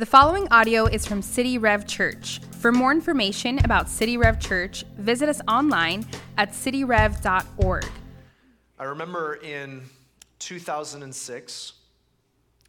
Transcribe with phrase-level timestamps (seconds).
[0.00, 2.40] The following audio is from City Rev Church.
[2.52, 6.06] For more information about City Rev Church, visit us online
[6.38, 7.84] at cityrev.org.
[8.78, 9.82] I remember in
[10.38, 11.72] 2006,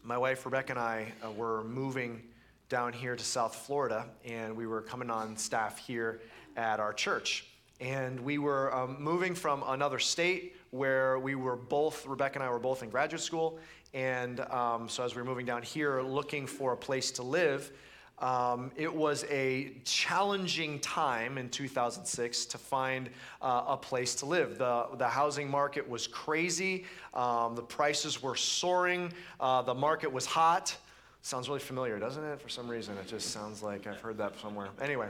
[0.04, 2.22] my wife Rebecca and I uh, were moving
[2.68, 6.20] down here to South Florida, and we were coming on staff here
[6.58, 7.46] at our church.
[7.80, 12.50] And we were um, moving from another state where we were both, Rebecca and I
[12.50, 13.58] were both in graduate school,
[13.94, 17.72] and um, so as we were moving down here looking for a place to live,
[18.20, 23.10] um, it was a challenging time in 2006 to find
[23.42, 24.60] uh, a place to live.
[24.60, 26.86] The, the housing market was crazy,
[27.16, 30.76] um, the prices were soaring, uh, the market was hot.
[31.24, 32.42] Sounds really familiar, doesn't it?
[32.42, 34.70] For some reason, it just sounds like I've heard that somewhere.
[34.82, 35.10] Anyway,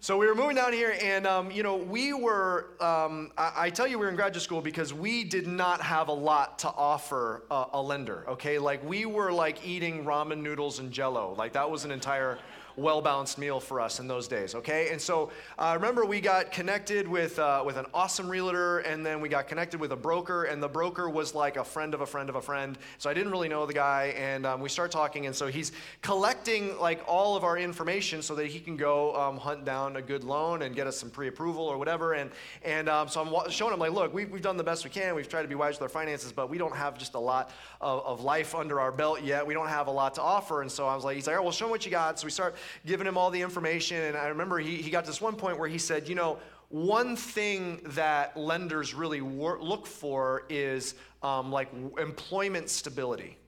[0.00, 2.68] so we were moving down here, and um, you know, we were.
[2.80, 6.06] Um, I, I, tell you, we were in graduate school because we did not have
[6.06, 8.24] a lot to offer uh, a lender.
[8.28, 11.34] Okay, like we were like eating ramen noodles and Jello.
[11.36, 12.38] Like that was an entire
[12.78, 14.90] well balanced meal for us in those days, okay?
[14.90, 19.20] And so uh, remember we got connected with, uh, with an awesome realtor, and then
[19.20, 22.06] we got connected with a broker, and the broker was like a friend of a
[22.06, 22.78] friend of a friend.
[22.98, 25.72] So I didn't really know the guy, and um, we start talking, and so he's
[26.02, 30.02] collecting like all of our information so that he can go um, hunt down a
[30.02, 32.12] good loan and get us some pre approval or whatever.
[32.12, 32.30] And,
[32.64, 35.14] and um, so I'm showing him, like, look, we've, we've done the best we can.
[35.14, 37.50] We've tried to be wise with our finances, but we don't have just a lot
[37.80, 39.44] of, of life under our belt yet.
[39.44, 40.62] We don't have a lot to offer.
[40.62, 42.20] And so I was like, he's like, all right, well, show me what you got.
[42.20, 42.54] So we start
[42.86, 43.96] giving him all the information.
[43.98, 46.38] And I remember he, he got to this one point where he said, you know,
[46.70, 53.38] one thing that lenders really wor- look for is um, like employment stability.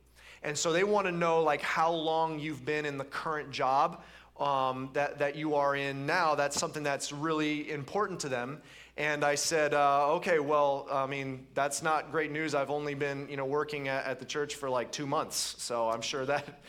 [0.43, 4.03] And so they want to know like how long you've been in the current job
[4.39, 6.35] um, that, that you are in now.
[6.35, 8.63] That's something that's really important to them.
[8.97, 12.55] And I said, uh, okay, well, I mean, that's not great news.
[12.55, 15.55] I've only been, you know, working at, at the church for like two months.
[15.59, 16.61] So I'm sure that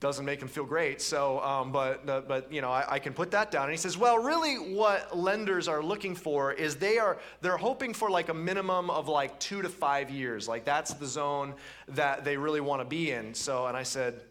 [0.00, 1.00] doesn't make him feel great.
[1.00, 3.64] So, um, but, uh, but you know, I, I, can put that down.
[3.64, 7.92] And he says, well, really, what lenders are looking for is they are they're hoping
[7.92, 10.48] for like a minimum of like two to five years.
[10.48, 11.54] Like that's the zone
[11.88, 13.34] that they really want to be in.
[13.34, 14.22] So, and I said,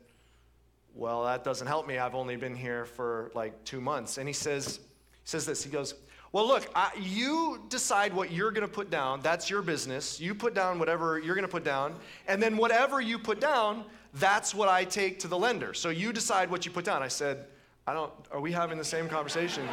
[0.95, 1.97] well, that doesn't help me.
[1.97, 4.17] I've only been here for like two months.
[4.17, 5.63] And he says, he says this.
[5.63, 5.93] He goes,
[6.31, 9.21] well, look, I, you decide what you're going to put down.
[9.21, 10.19] That's your business.
[10.19, 11.95] You put down whatever you're going to put down.
[12.27, 15.73] And then whatever you put down, that's what I take to the lender.
[15.73, 17.03] So you decide what you put down.
[17.03, 17.45] I said,
[17.85, 19.67] I don't, are we having the same conversation?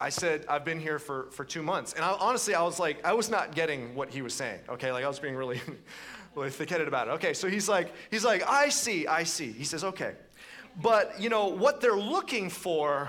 [0.00, 1.94] I said, I've been here for, for two months.
[1.94, 4.92] And I, honestly, I was like, I was not getting what he was saying, okay?
[4.92, 5.60] Like, I was being really,
[6.34, 7.12] really thick-headed about it.
[7.12, 9.50] Okay, so he's like, he's like, I see, I see.
[9.52, 10.12] He says, okay.
[10.82, 13.08] But, you know, what they're looking for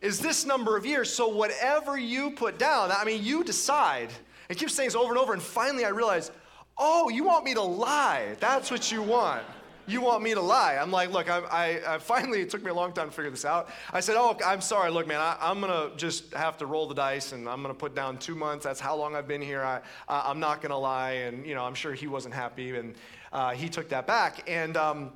[0.00, 1.12] is this number of years.
[1.12, 4.10] So whatever you put down, I mean, you decide.
[4.48, 6.30] It keeps saying this over and over, and finally I realized,
[6.78, 8.36] Oh, you want me to lie?
[8.38, 9.42] That's what you want.
[9.88, 10.76] You want me to lie?
[10.76, 13.30] I'm like, look, I, I, I finally, it took me a long time to figure
[13.30, 13.70] this out.
[13.90, 14.90] I said, oh, I'm sorry.
[14.90, 17.74] Look, man, I, am going to just have to roll the dice and I'm going
[17.74, 18.64] to put down two months.
[18.64, 19.62] That's how long I've been here.
[19.62, 21.12] I, I, am not going to lie.
[21.12, 22.76] And, you know, I'm sure he wasn't happy.
[22.76, 22.94] And
[23.32, 24.48] uh, he took that back.
[24.48, 25.12] And, um,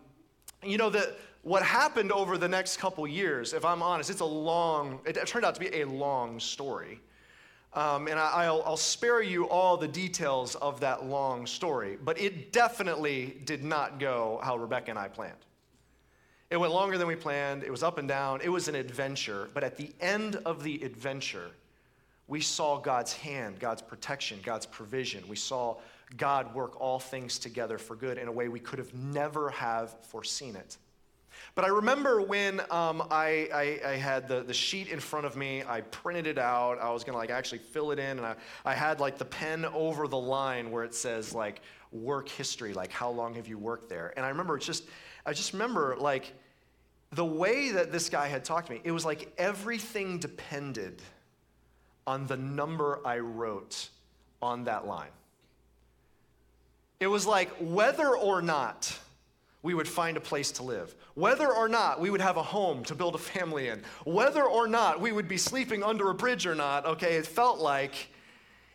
[0.65, 4.25] you know, the, what happened over the next couple years, if I'm honest, it's a
[4.25, 6.99] long, it turned out to be a long story.
[7.75, 12.21] Um, and I, will I'll spare you all the details of that long story, but
[12.21, 15.39] it definitely did not go how Rebecca and I planned.
[16.51, 19.49] It went longer than we planned, it was up and down, it was an adventure,
[19.55, 21.51] but at the end of the adventure,
[22.29, 25.25] we saw God's hand, God's protection, God's provision.
[25.27, 25.77] We saw
[26.17, 29.97] God work all things together for good in a way we could have never have
[30.03, 30.77] foreseen it.
[31.55, 35.37] But I remember when um, I, I, I, had the, the sheet in front of
[35.37, 36.79] me, I printed it out.
[36.79, 39.67] I was to like actually fill it in, and I, I had like the pen
[39.67, 41.61] over the line where it says like
[41.91, 44.15] work history, like how long have you worked there?
[44.17, 44.85] And I remember just,
[45.27, 46.33] I just remember like
[47.11, 51.03] the way that this guy had talked to me, it was like everything depended
[52.07, 53.91] on the number I wrote
[54.41, 55.11] on that line.
[56.99, 58.99] It was like whether or not
[59.63, 60.95] we would find a place to live.
[61.15, 63.83] Whether or not we would have a home to build a family in.
[64.05, 67.59] Whether or not we would be sleeping under a bridge or not, okay, it felt
[67.59, 68.09] like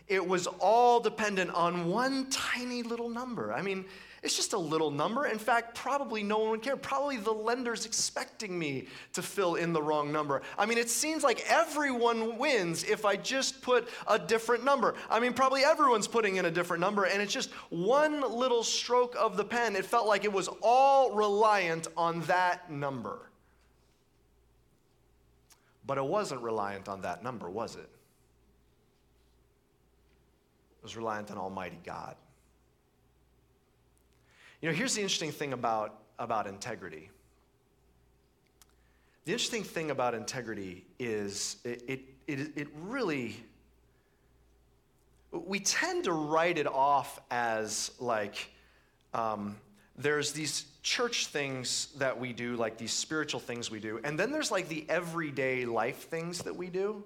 [0.08, 3.52] it was all dependent on one tiny little number.
[3.52, 3.86] I mean,
[4.28, 5.26] it's just a little number.
[5.28, 6.76] In fact, probably no one would care.
[6.76, 10.42] Probably the lender's expecting me to fill in the wrong number.
[10.58, 14.96] I mean, it seems like everyone wins if I just put a different number.
[15.10, 19.16] I mean, probably everyone's putting in a different number, and it's just one little stroke
[19.18, 19.78] of the pen.
[19.78, 23.30] It felt like it was all reliant on that number.
[25.86, 27.90] But it wasn't reliant on that number, was it?
[30.80, 32.18] It was reliant on Almighty God.
[34.62, 37.12] You know, here's the interesting thing about, about integrity.
[39.26, 43.36] The interesting thing about integrity is it, it, it, it really,
[45.32, 48.50] we tend to write it off as like,
[49.14, 49.58] um,
[49.96, 54.32] there's these church things that we do, like these spiritual things we do, and then
[54.32, 57.04] there's like the everyday life things that we do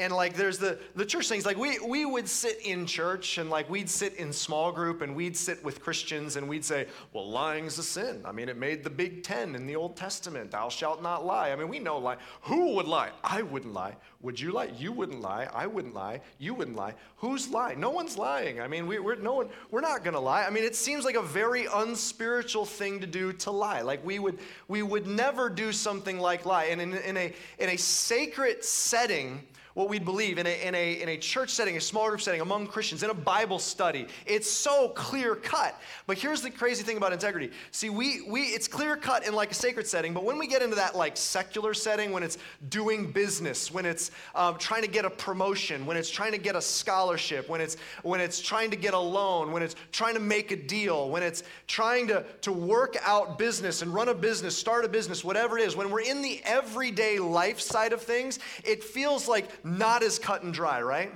[0.00, 1.44] and like there's the the church things.
[1.44, 5.14] Like we we would sit in church and like we'd sit in small group and
[5.14, 8.22] we'd sit with christians and we'd say well lying's a sin.
[8.24, 10.50] I mean it made the big ten in the old testament.
[10.50, 11.50] Thou shalt not lie.
[11.50, 12.16] I mean we know lie.
[12.42, 13.10] Who would lie?
[13.22, 13.96] I wouldn't lie.
[14.22, 14.70] Would you lie?
[14.76, 15.48] You wouldn't lie.
[15.52, 16.20] I wouldn't lie.
[16.38, 16.94] You wouldn't lie.
[17.16, 17.80] Who's lying?
[17.80, 18.60] No one's lying.
[18.60, 20.44] I mean we, we're no one we're not going to lie.
[20.44, 23.82] I mean it seems like a very unspiritual thing to do to lie.
[23.82, 24.38] Like we would
[24.68, 26.64] we would never do something like lie.
[26.64, 29.42] And in, in a in a sacred setting
[29.74, 32.40] what we believe in a, in, a, in a church setting, a small group setting,
[32.40, 34.06] among Christians, in a Bible study.
[34.26, 35.80] It's so clear cut.
[36.06, 37.50] But here's the crazy thing about integrity.
[37.70, 40.62] See, we, we it's clear cut in like a sacred setting, but when we get
[40.62, 42.38] into that like secular setting, when it's
[42.68, 46.56] doing business, when it's um, trying to get a promotion, when it's trying to get
[46.56, 50.20] a scholarship, when it's when it's trying to get a loan, when it's trying to
[50.20, 54.56] make a deal, when it's trying to, to work out business and run a business,
[54.56, 58.38] start a business, whatever it is, when we're in the everyday life side of things,
[58.64, 61.12] it feels like not as cut and dry, right?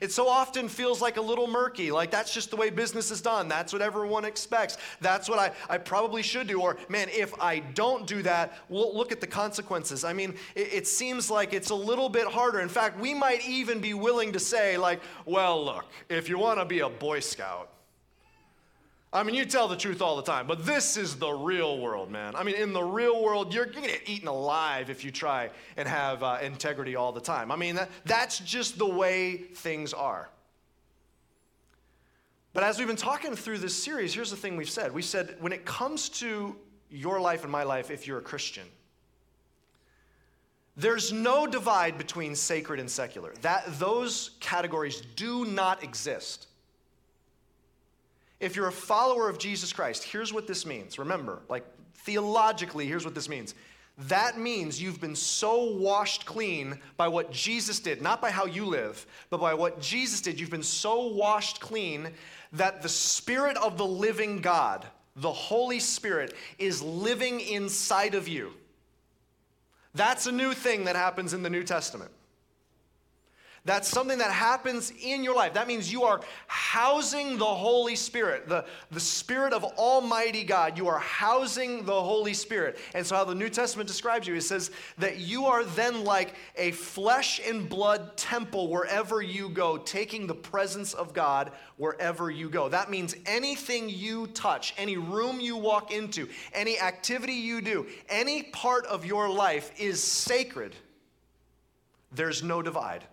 [0.00, 3.20] It so often feels like a little murky, like that's just the way business is
[3.20, 3.48] done.
[3.48, 4.76] That's what everyone expects.
[5.00, 6.60] That's what I, I probably should do.
[6.60, 10.04] Or, man, if I don't do that, we'll look at the consequences.
[10.04, 12.60] I mean, it, it seems like it's a little bit harder.
[12.60, 16.58] In fact, we might even be willing to say, like, well, look, if you want
[16.58, 17.70] to be a Boy Scout,
[19.12, 22.12] I mean, you tell the truth all the time, but this is the real world,
[22.12, 22.36] man.
[22.36, 25.50] I mean, in the real world, you're, you're to get eaten alive if you try
[25.76, 27.50] and have uh, integrity all the time.
[27.50, 30.30] I mean, that, that's just the way things are.
[32.52, 34.92] But as we've been talking through this series, here's the thing we've said.
[34.92, 36.54] We said, when it comes to
[36.88, 38.66] your life and my life, if you're a Christian,
[40.76, 43.34] there's no divide between sacred and secular.
[43.42, 46.46] That, those categories do not exist.
[48.40, 50.98] If you're a follower of Jesus Christ, here's what this means.
[50.98, 51.64] Remember, like
[51.94, 53.54] theologically, here's what this means.
[54.08, 58.64] That means you've been so washed clean by what Jesus did, not by how you
[58.64, 60.40] live, but by what Jesus did.
[60.40, 62.08] You've been so washed clean
[62.52, 68.52] that the Spirit of the living God, the Holy Spirit, is living inside of you.
[69.94, 72.10] That's a new thing that happens in the New Testament.
[73.66, 75.52] That's something that happens in your life.
[75.52, 80.78] That means you are housing the Holy Spirit, the, the Spirit of Almighty God.
[80.78, 82.78] You are housing the Holy Spirit.
[82.94, 86.34] And so, how the New Testament describes you, it says that you are then like
[86.56, 92.48] a flesh and blood temple wherever you go, taking the presence of God wherever you
[92.48, 92.70] go.
[92.70, 98.44] That means anything you touch, any room you walk into, any activity you do, any
[98.44, 100.74] part of your life is sacred.
[102.10, 103.04] There's no divide.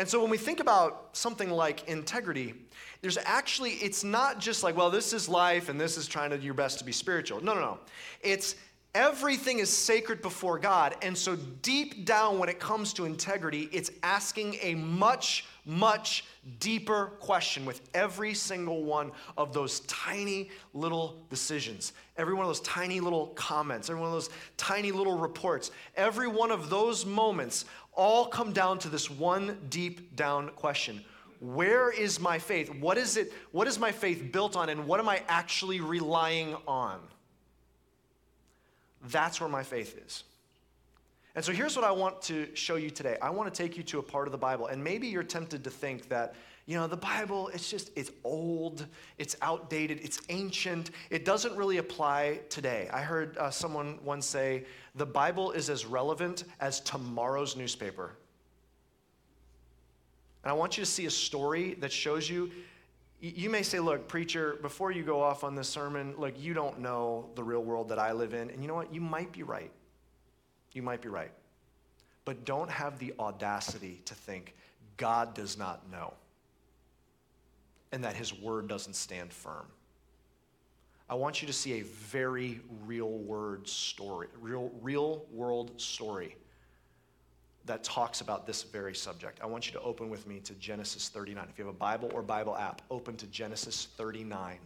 [0.00, 2.54] And so when we think about something like integrity,
[3.02, 6.38] there's actually, it's not just like, well, this is life and this is trying to
[6.38, 7.44] do your best to be spiritual.
[7.44, 7.78] No, no, no.
[8.22, 8.54] It's
[8.94, 10.96] everything is sacred before God.
[11.02, 16.24] And so deep down, when it comes to integrity, it's asking a much, much
[16.58, 22.60] deeper question with every single one of those tiny little decisions, every one of those
[22.60, 27.66] tiny little comments, every one of those tiny little reports, every one of those moments
[27.92, 31.04] all come down to this one deep down question
[31.40, 35.00] where is my faith what is it what is my faith built on and what
[35.00, 37.00] am i actually relying on
[39.08, 40.24] that's where my faith is
[41.34, 43.82] and so here's what i want to show you today i want to take you
[43.82, 46.34] to a part of the bible and maybe you're tempted to think that
[46.66, 48.86] you know the bible it's just it's old
[49.18, 54.64] it's outdated it's ancient it doesn't really apply today i heard uh, someone once say
[54.94, 58.12] the Bible is as relevant as tomorrow's newspaper.
[60.42, 62.50] And I want you to see a story that shows you.
[63.20, 66.80] You may say, look, preacher, before you go off on this sermon, look, you don't
[66.80, 68.48] know the real world that I live in.
[68.48, 68.94] And you know what?
[68.94, 69.70] You might be right.
[70.72, 71.32] You might be right.
[72.24, 74.54] But don't have the audacity to think
[74.96, 76.14] God does not know
[77.92, 79.66] and that his word doesn't stand firm.
[81.08, 86.36] I want you to see a very real word story, real, real world story
[87.66, 89.40] that talks about this very subject.
[89.42, 91.46] I want you to open with me to Genesis 39.
[91.50, 94.58] If you have a Bible or Bible app, open to Genesis 39.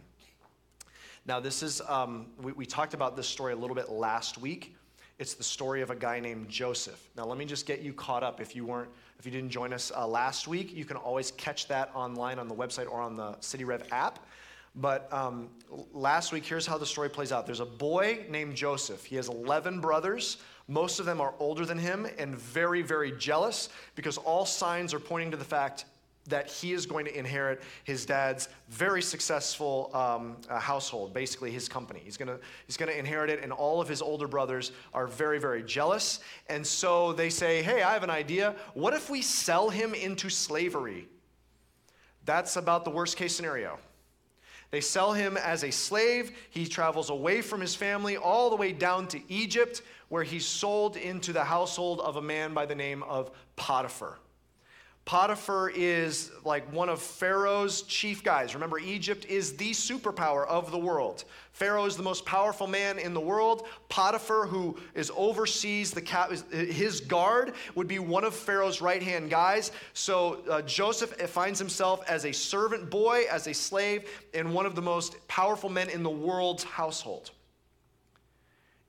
[1.27, 4.75] Now, this is, um, we, we talked about this story a little bit last week.
[5.17, 7.09] It's the story of a guy named Joseph.
[7.15, 8.41] Now, let me just get you caught up.
[8.41, 11.67] If you weren't, if you didn't join us uh, last week, you can always catch
[11.67, 14.19] that online on the website or on the City Rev app.
[14.75, 15.49] But um,
[15.93, 17.45] last week, here's how the story plays out.
[17.45, 19.05] There's a boy named Joseph.
[19.05, 20.37] He has 11 brothers.
[20.67, 24.99] Most of them are older than him and very, very jealous because all signs are
[24.99, 25.85] pointing to the fact
[26.27, 31.69] that he is going to inherit his dad's very successful um, uh, household, basically his
[31.69, 32.01] company.
[32.03, 35.61] He's going he's to inherit it, and all of his older brothers are very, very
[35.61, 36.21] jealous.
[36.49, 38.55] And so they say, Hey, I have an idea.
[38.73, 41.07] What if we sell him into slavery?
[42.25, 43.77] That's about the worst case scenario.
[44.75, 46.35] They sell him as a slave.
[46.49, 50.97] He travels away from his family all the way down to Egypt, where he's sold
[50.97, 54.17] into the household of a man by the name of Potiphar.
[55.05, 58.55] Potiphar is like one of Pharaoh's chief guys.
[58.55, 61.25] Remember, Egypt is the superpower of the world.
[61.51, 63.67] Pharaoh is the most powerful man in the world.
[63.87, 69.29] Potiphar, who is oversees the cap, his guard, would be one of Pharaoh's right hand
[69.29, 69.71] guys.
[69.93, 74.73] So uh, Joseph finds himself as a servant boy, as a slave, in one of
[74.73, 77.29] the most powerful men in the world's household.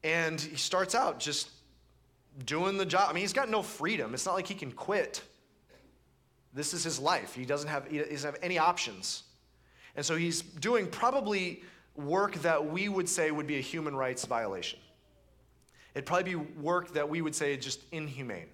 [0.03, 1.51] And he starts out just
[2.47, 3.11] doing the job.
[3.11, 4.15] I mean, he's got no freedom.
[4.15, 5.23] It's not like he can quit.
[6.57, 7.35] This is his life.
[7.35, 9.25] He doesn't have, he doesn't have any options.
[9.95, 11.63] And so he's doing probably
[11.95, 14.79] work that we would say would be a human rights violation.
[15.95, 18.49] It'd probably be work that we would say just inhumane.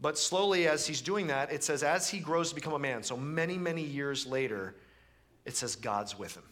[0.00, 3.02] But slowly, as he's doing that, it says, as he grows to become a man,
[3.02, 4.74] so many, many years later,
[5.44, 6.44] it says God's with him.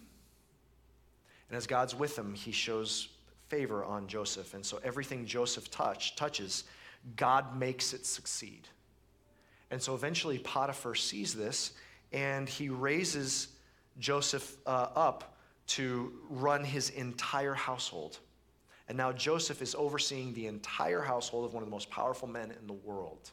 [1.49, 3.09] And as God's with him, he shows
[3.49, 4.53] favor on Joseph.
[4.53, 6.65] And so everything Joseph touch, touches,
[7.17, 8.69] God makes it succeed.
[9.71, 11.73] And so eventually Potiphar sees this
[12.13, 13.49] and he raises
[13.99, 15.37] Joseph uh, up
[15.69, 18.19] to run his entire household.
[18.89, 22.53] And now Joseph is overseeing the entire household of one of the most powerful men
[22.53, 23.31] in the world.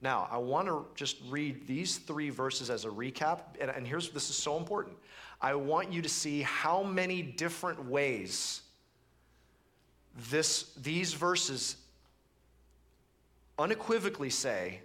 [0.00, 3.40] Now, I want to just read these three verses as a recap.
[3.60, 4.96] And, and here's this is so important.
[5.40, 8.62] I want you to see how many different ways
[10.28, 11.76] this, these verses
[13.58, 14.80] unequivocally say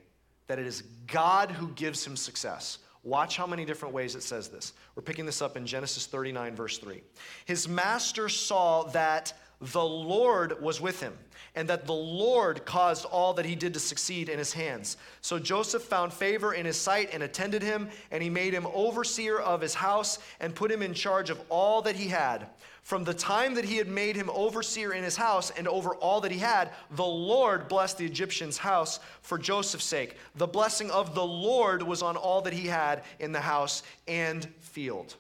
[0.48, 2.80] that it is God who gives him success.
[3.04, 4.74] Watch how many different ways it says this.
[4.96, 7.02] We're picking this up in Genesis 39, verse 3.
[7.46, 11.18] His master saw that the Lord was with him,
[11.56, 14.98] and that the Lord caused all that he did to succeed in his hands.
[15.22, 19.40] So Joseph found favor in his sight and attended him, and he made him overseer
[19.40, 22.48] of his house and put him in charge of all that he had.
[22.84, 26.22] From the time that he had made him overseer in his house and over all
[26.22, 30.16] that he had, the Lord blessed the Egyptian's house for Joseph's sake.
[30.36, 34.46] The blessing of the Lord was on all that he had in the house and
[34.60, 35.16] field.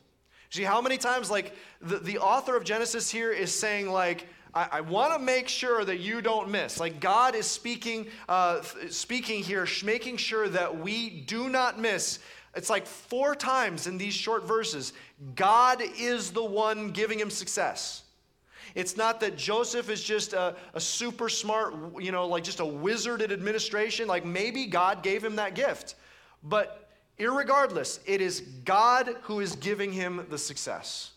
[0.49, 4.67] See how many times, like, the, the author of Genesis here is saying, like, I,
[4.71, 6.79] I want to make sure that you don't miss.
[6.79, 12.19] Like God is speaking, uh, speaking here, making sure that we do not miss
[12.57, 14.93] it's like four times in these short verses
[15.35, 18.03] God is the one giving him success.
[18.75, 22.65] It's not that Joseph is just a, a, super smart, you know, like just a
[22.65, 24.07] wizard at administration.
[24.07, 25.95] Like maybe God gave him that gift.
[26.43, 26.86] But
[27.19, 31.11] irregardless, it is God who is giving him the success.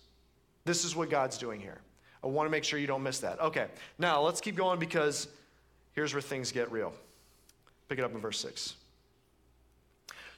[0.64, 1.78] This is what God's doing here.
[2.22, 3.40] I want to make sure you don't miss that.
[3.40, 3.66] Okay,
[3.98, 5.28] now let's keep going because
[5.94, 6.92] here's where things get real.
[7.88, 8.74] Pick it up in verse 6.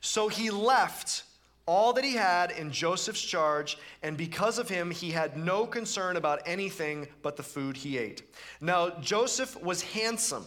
[0.00, 1.25] So he left
[1.66, 6.16] all that he had in Joseph's charge, and because of him, he had no concern
[6.16, 8.23] about anything but the food he ate.
[8.61, 10.45] Now, Joseph was handsome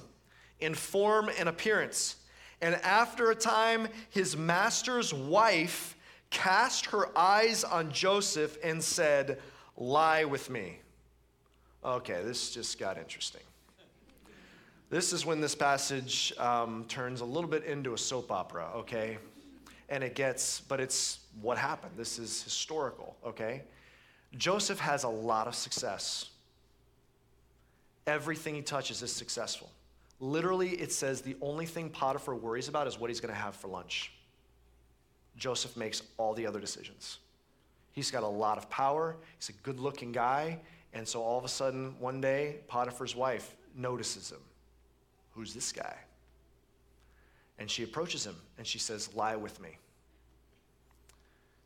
[0.59, 2.17] in form and appearance,
[2.61, 5.95] and after a time, his master's wife
[6.29, 9.39] cast her eyes on Joseph and said,
[9.77, 10.79] Lie with me.
[11.83, 13.41] Okay, this just got interesting.
[14.89, 19.17] This is when this passage um, turns a little bit into a soap opera, okay?
[19.89, 21.93] and it gets, but it's what happened.
[21.95, 23.61] This is historical, okay?
[24.35, 26.29] Joseph has a lot of success.
[28.07, 29.69] Everything he touches is successful.
[30.19, 33.55] Literally, it says the only thing Potiphar worries about is what he's going to have
[33.55, 34.11] for lunch.
[35.37, 37.19] Joseph makes all the other decisions.
[37.91, 40.59] He's got a lot of power, he's a good looking guy,
[40.93, 44.39] and so all of a sudden, one day, Potiphar's wife notices him.
[45.33, 45.95] Who's this guy?
[47.59, 49.77] And she approaches him and she says, Lie with me.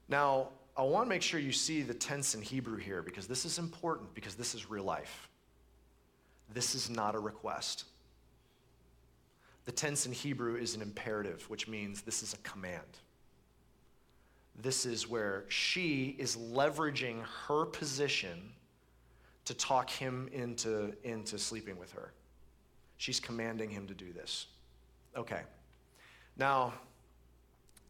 [0.08, 3.46] Now, I want to make sure you see the tense in Hebrew here because this
[3.46, 5.30] is important because this is real life.
[6.54, 7.86] This is not a request.
[9.70, 12.98] The tense in Hebrew is an imperative, which means this is a command.
[14.60, 18.52] This is where she is leveraging her position
[19.46, 22.14] to talk him into, into sleeping with her.
[22.98, 24.48] She's commanding him to do this.
[25.16, 25.42] Okay.
[26.36, 26.74] Now,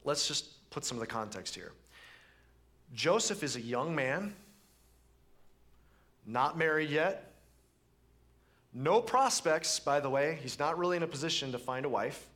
[0.03, 1.71] let's just put some of the context here.
[2.93, 4.35] Joseph is a young man,
[6.25, 7.28] not married yet,
[8.73, 10.37] no prospects, by the way.
[10.41, 12.27] He's not really in a position to find a wife.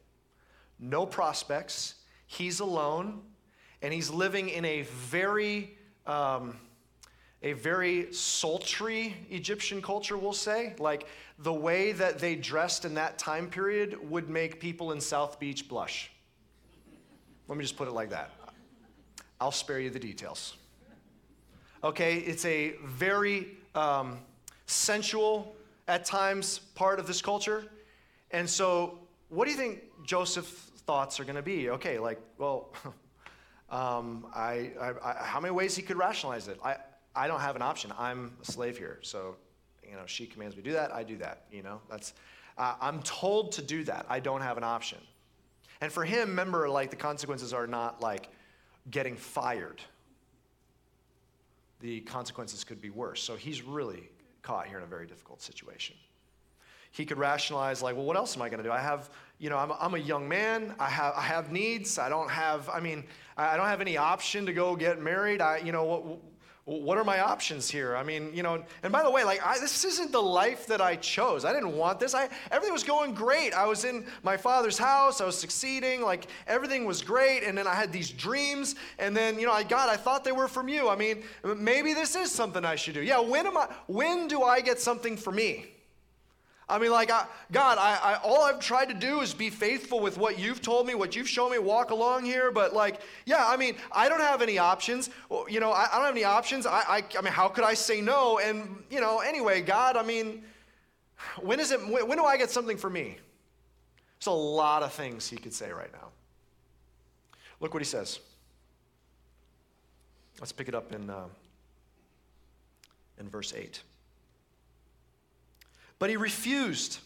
[0.80, 1.96] No prospects.
[2.26, 3.22] He's alone,
[3.82, 6.58] and he's living in a very, um,
[7.44, 10.74] a very sultry Egyptian culture, we'll say.
[10.80, 11.08] Like
[11.40, 15.68] the way that they dressed in that time period would make people in South Beach
[15.68, 16.12] blush.
[17.48, 18.32] Let me just put it like that.
[19.40, 20.56] I'll spare you the details.
[21.84, 24.20] Okay, it's a very um,
[24.68, 25.54] sensual,
[25.88, 27.66] at times, part of this culture.
[28.32, 29.00] And so,
[29.30, 31.70] what do you think Joseph's thoughts are going to be?
[31.72, 32.74] Okay, like, well,
[33.70, 36.60] um, I, I, I, how many ways he could rationalize it?
[36.64, 36.78] I,
[37.16, 37.92] I don't have an option.
[37.98, 39.00] I'm a slave here.
[39.02, 39.36] So,
[39.88, 40.94] you know, she commands me to do that.
[40.94, 41.46] I do that.
[41.52, 42.14] You know, that's,
[42.58, 44.06] uh, I'm told to do that.
[44.10, 45.00] I don't have an option.
[45.82, 48.30] And for him, remember, like, the consequences are not like
[48.90, 49.82] getting fired
[51.84, 53.22] the consequences could be worse.
[53.22, 54.10] So he's really
[54.44, 55.96] caught here in a very difficult situation.
[56.92, 58.72] He could rationalize, like, well, what else am I going to do?
[58.72, 59.10] I have,
[59.40, 60.76] you know, I'm, I'm a young man.
[60.80, 61.98] I have, I have needs.
[61.98, 65.42] I don't have, I mean, I don't have any option to go get married.
[65.42, 66.20] I, you know, what,
[66.66, 67.94] what are my options here?
[67.94, 70.80] I mean, you know, and by the way, like, I, this isn't the life that
[70.80, 71.44] I chose.
[71.44, 72.16] I didn't want this.
[72.16, 73.54] I, everything was going great.
[73.54, 75.20] I was in my father's house.
[75.20, 76.02] I was succeeding.
[76.02, 77.44] Like, everything was great.
[77.44, 78.76] And then I had these dreams.
[78.98, 80.88] And then, you know, I, God, I thought they were from you.
[80.88, 83.02] I mean, maybe this is something I should do.
[83.02, 85.73] Yeah, when am I, when do I get something for me?
[86.70, 90.00] I mean, like, I, God, I, I, all I've tried to do is be faithful
[90.00, 92.52] with what you've told me, what you've shown me, walk along here.
[92.52, 95.10] But, like, yeah, I mean, I don't have any options.
[95.50, 96.66] You know, I, I don't have any options.
[96.66, 98.40] I, I, I, mean, how could I say no?
[98.40, 100.44] And, you know, anyway, God, I mean,
[101.42, 103.18] when is it, when, when do I get something for me?
[104.20, 106.10] There's a lot of things he could say right now.
[107.60, 108.20] Look what he says.
[110.40, 111.26] Let's pick it up in, uh,
[113.20, 113.82] in verse 8.
[116.04, 117.00] But he refused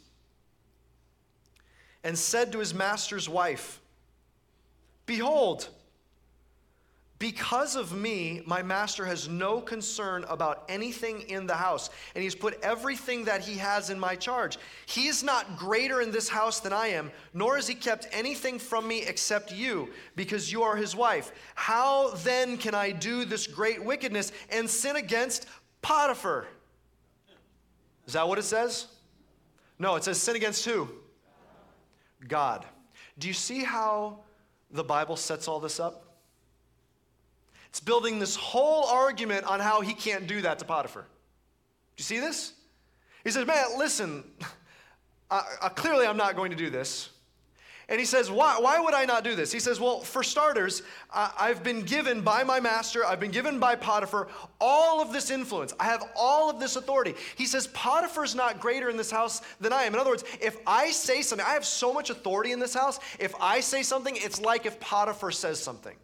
[2.04, 3.80] and said to his master's wife,
[5.06, 5.70] Behold,
[7.20, 12.34] because of me, my master has no concern about anything in the house, and he's
[12.34, 14.58] put everything that he has in my charge.
[14.88, 18.58] He is not greater in this house than I am, nor has he kept anything
[18.58, 21.32] from me except you, because you are his wife.
[21.54, 25.46] How then can I do this great wickedness and sin against
[25.84, 26.48] Potiphar?
[28.08, 28.88] Is that what it says?
[29.78, 30.90] No, it says sin against who?
[32.28, 32.66] God.
[33.20, 34.20] Do you see how
[34.72, 36.06] the Bible sets all this up?
[37.70, 41.02] It's building this whole argument on how he can't do that to Potiphar.
[41.02, 41.08] Do
[41.98, 42.54] you see this?
[43.24, 44.24] He says, Man, listen,
[45.76, 47.10] clearly I'm not going to do this.
[47.90, 49.50] And he says, why, why would I not do this?
[49.50, 53.76] He says, Well, for starters, I've been given by my master, I've been given by
[53.76, 54.28] Potiphar
[54.60, 55.74] all of this influence.
[55.80, 57.16] I have all of this authority.
[57.38, 59.94] He says, Potiphar's not greater in this house than I am.
[59.94, 63.00] In other words, if I say something, I have so much authority in this house.
[63.20, 65.96] If I say something, it's like if Potiphar says something.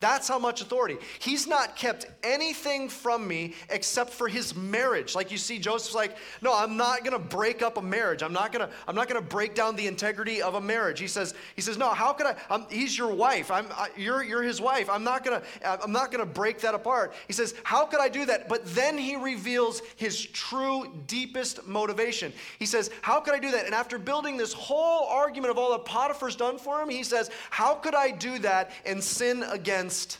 [0.00, 0.96] That's how much authority.
[1.18, 5.16] He's not kept anything from me except for his marriage.
[5.16, 8.22] Like you see, Joseph's like, no, I'm not gonna break up a marriage.
[8.22, 11.00] I'm not gonna, I'm not gonna break down the integrity of a marriage.
[11.00, 12.36] He says, he says, no, how could I?
[12.48, 13.50] I'm, he's your wife.
[13.50, 14.88] I'm, I, you're, you're his wife.
[14.88, 17.12] I'm not gonna, uh, I'm not gonna break that apart.
[17.26, 18.48] He says, how could I do that?
[18.48, 22.32] But then he reveals his true, deepest motivation.
[22.60, 23.66] He says, how could I do that?
[23.66, 27.32] And after building this whole argument of all that Potiphar's done for him, he says,
[27.50, 30.18] how could I do that and sin against against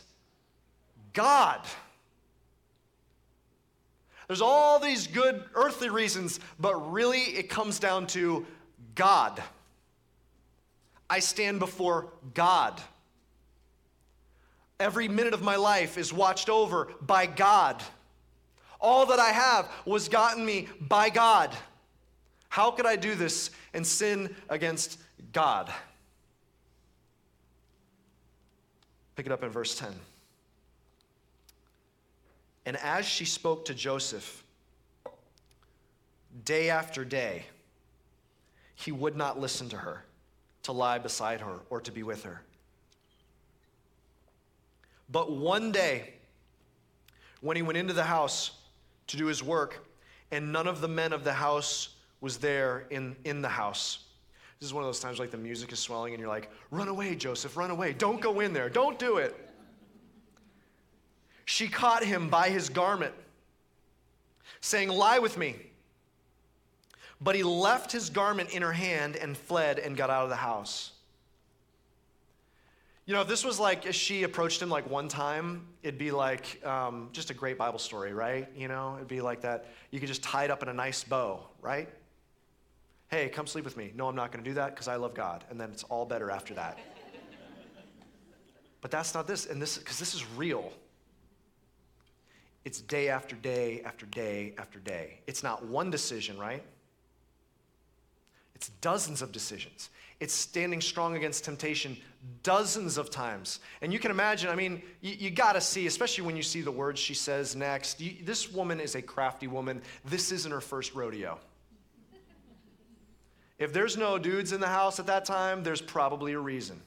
[1.13, 1.61] God.
[4.25, 8.47] There's all these good earthly reasons, but really it comes down to
[8.95, 9.39] God.
[11.07, 12.81] I stand before God.
[14.79, 17.83] Every minute of my life is watched over by God.
[18.81, 21.55] All that I have was gotten me by God.
[22.47, 24.99] How could I do this and sin against
[25.31, 25.71] God?
[29.19, 29.89] Pick it up in verse 10.
[32.65, 34.45] And as she spoke to Joseph,
[36.45, 37.43] day after day,
[38.75, 40.05] he would not listen to her,
[40.63, 42.43] to lie beside her, or to be with her.
[45.11, 46.13] But one day,
[47.41, 48.51] when he went into the house
[49.07, 49.85] to do his work,
[50.31, 51.89] and none of the men of the house
[52.21, 54.05] was there in, in the house,
[54.59, 56.89] this is one of those times like the music is swelling and you're like, run
[56.89, 57.93] away, Joseph, run away.
[57.93, 58.69] Don't go in there.
[58.69, 59.35] Don't do it.
[61.45, 63.13] She caught him by his garment,
[64.59, 65.55] saying, Lie with me.
[67.21, 70.35] But he left his garment in her hand and fled and got out of the
[70.35, 70.91] house.
[73.05, 76.11] You know, if this was like if she approached him like one time, it'd be
[76.11, 78.47] like um, just a great Bible story, right?
[78.55, 79.65] You know, it'd be like that.
[79.89, 81.89] You could just tie it up in a nice bow, right?
[83.09, 83.91] Hey, come sleep with me.
[83.95, 85.43] No, I'm not going to do that because I love God.
[85.49, 86.77] And then it's all better after that.
[88.81, 90.71] but that's not this, and this because this is real.
[92.65, 95.21] It's day after day after day after day.
[95.25, 96.63] It's not one decision, right?
[98.53, 99.89] It's dozens of decisions.
[100.19, 101.97] It's standing strong against temptation
[102.43, 103.61] dozens of times.
[103.81, 106.61] And you can imagine, I mean, you, you got to see, especially when you see
[106.61, 108.01] the words she says next.
[108.01, 109.81] You, this woman is a crafty woman.
[110.03, 111.39] This isn't her first rodeo.
[113.59, 116.81] If there's no dudes in the house at that time, there's probably a reason.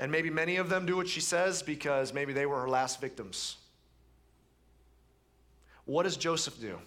[0.00, 3.00] And maybe many of them do what she says because maybe they were her last
[3.00, 3.56] victims.
[5.86, 6.78] What does Joseph do?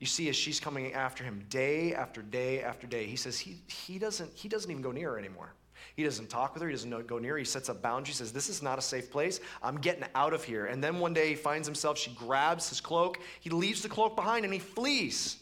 [0.00, 3.58] You see, as she's coming after him day after day after day, he says he,
[3.68, 5.52] he, doesn't, he doesn't even go near her anymore.
[5.96, 6.68] He doesn't talk with her.
[6.68, 7.38] He doesn't go near.
[7.38, 8.16] He sets up boundaries.
[8.16, 9.38] Says, "This is not a safe place.
[9.62, 11.98] I'm getting out of here." And then one day he finds himself.
[11.98, 13.20] She grabs his cloak.
[13.38, 15.36] He leaves the cloak behind and he flees.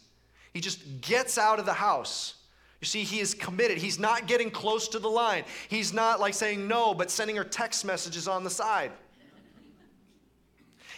[0.53, 2.35] He just gets out of the house.
[2.79, 3.77] You see, he is committed.
[3.77, 5.45] He's not getting close to the line.
[5.69, 8.91] He's not like saying no, but sending her text messages on the side.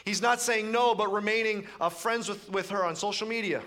[0.04, 3.62] He's not saying no, but remaining uh, friends with, with her on social media.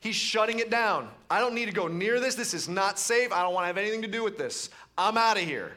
[0.00, 1.08] He's shutting it down.
[1.30, 2.34] I don't need to go near this.
[2.34, 3.30] This is not safe.
[3.32, 4.70] I don't want to have anything to do with this.
[4.98, 5.72] I'm out of here.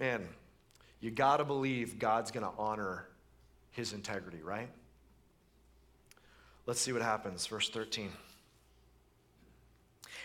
[0.00, 0.26] Man,
[1.00, 3.06] you got to believe God's going to honor
[3.72, 4.68] his integrity, right?
[6.66, 7.46] Let's see what happens.
[7.46, 8.10] Verse 13.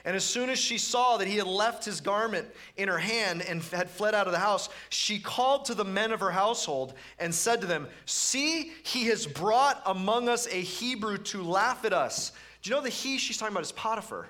[0.06, 3.42] And as soon as she saw that he had left his garment in her hand
[3.42, 6.94] and had fled out of the house, she called to the men of her household
[7.20, 11.94] and said to them, See, he has brought among us a Hebrew to laugh at
[11.94, 12.32] us.
[12.62, 14.30] Do you know the he she's talking about is Potiphar?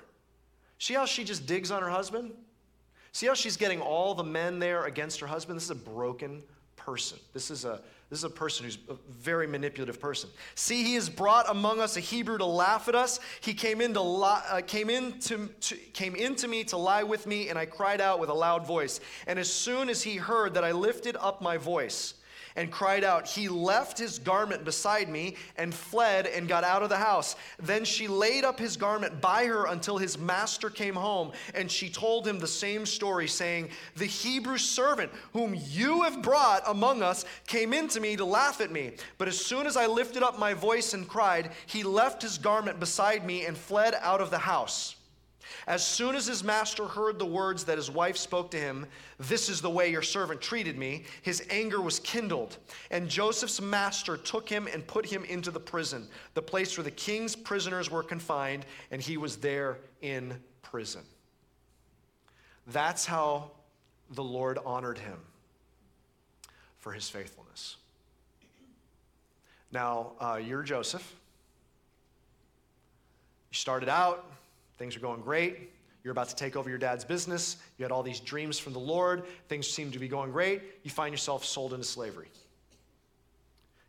[0.78, 2.32] See how she just digs on her husband?
[3.12, 5.56] See how she's getting all the men there against her husband?
[5.56, 6.42] This is a broken
[6.76, 7.18] person.
[7.34, 10.30] This is a this is a person who's a very manipulative person.
[10.54, 13.20] See, he has brought among us a Hebrew to laugh at us.
[13.40, 17.26] He came in to, uh, came in to, to, came into me to lie with
[17.26, 19.00] me, and I cried out with a loud voice.
[19.26, 22.14] And as soon as he heard that I lifted up my voice,
[22.58, 23.28] and cried out.
[23.28, 27.36] He left his garment beside me and fled and got out of the house.
[27.60, 31.88] Then she laid up his garment by her until his master came home, and she
[31.88, 37.24] told him the same story, saying, The Hebrew servant whom you have brought among us
[37.46, 38.94] came in to me to laugh at me.
[39.18, 42.80] But as soon as I lifted up my voice and cried, he left his garment
[42.80, 44.96] beside me and fled out of the house.
[45.66, 48.86] As soon as his master heard the words that his wife spoke to him,
[49.18, 52.58] This is the way your servant treated me, his anger was kindled.
[52.90, 56.90] And Joseph's master took him and put him into the prison, the place where the
[56.90, 61.02] king's prisoners were confined, and he was there in prison.
[62.66, 63.50] That's how
[64.10, 65.18] the Lord honored him
[66.78, 67.76] for his faithfulness.
[69.70, 71.14] Now, uh, you're Joseph.
[73.50, 74.24] You started out
[74.78, 75.72] Things are going great.
[76.04, 77.56] You're about to take over your dad's business.
[77.76, 79.24] You had all these dreams from the Lord.
[79.48, 80.62] Things seem to be going great.
[80.84, 82.28] You find yourself sold into slavery.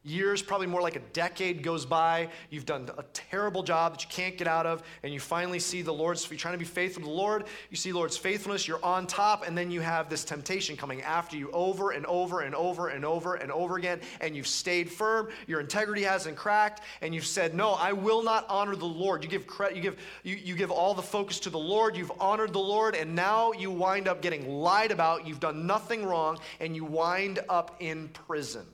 [0.03, 2.29] Years, probably more like a decade goes by.
[2.49, 5.81] You've done a terrible job that you can't get out of, and you finally see
[5.81, 7.47] the Lord's, you're trying to be faithful to the Lord.
[7.69, 11.01] You see the Lord's faithfulness, you're on top, and then you have this temptation coming
[11.01, 14.89] after you over and over and over and over and over again, and you've stayed
[14.89, 15.27] firm.
[15.47, 19.21] Your integrity hasn't cracked, and you've said, No, I will not honor the Lord.
[19.21, 22.13] You give credit, you give, you, you give all the focus to the Lord, you've
[22.21, 25.27] honored the Lord, and now you wind up getting lied about.
[25.27, 28.65] You've done nothing wrong, and you wind up in prison.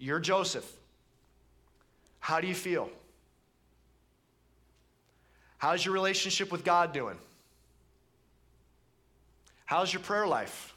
[0.00, 0.68] You're Joseph.
[2.18, 2.88] How do you feel?
[5.58, 7.18] How's your relationship with God doing?
[9.66, 10.74] How's your prayer life?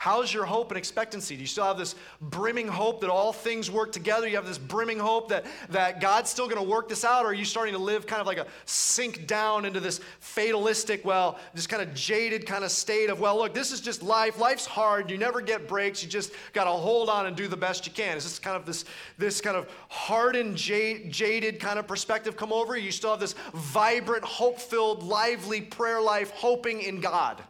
[0.00, 1.34] How's your hope and expectancy?
[1.34, 4.28] Do you still have this brimming hope that all things work together?
[4.28, 7.24] You have this brimming hope that, that God's still going to work this out?
[7.24, 11.04] Or are you starting to live kind of like a sink down into this fatalistic,
[11.04, 14.38] well, this kind of jaded kind of state of, well, look, this is just life.
[14.38, 15.10] Life's hard.
[15.10, 16.00] You never get breaks.
[16.00, 18.16] You just got to hold on and do the best you can.
[18.16, 18.84] Is this kind of this,
[19.18, 22.76] this kind of hardened, jaded kind of perspective come over?
[22.76, 27.42] You still have this vibrant, hope filled, lively prayer life, hoping in God.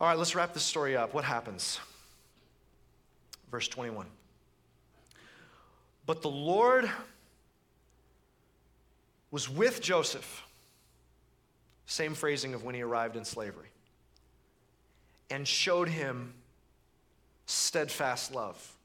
[0.00, 1.12] All right, let's wrap this story up.
[1.12, 1.78] What happens?
[3.50, 4.06] Verse 21.
[6.06, 6.90] But the Lord
[9.30, 10.42] was with Joseph.
[11.84, 13.68] Same phrasing of when he arrived in slavery.
[15.28, 16.32] And showed him
[17.44, 18.76] steadfast love.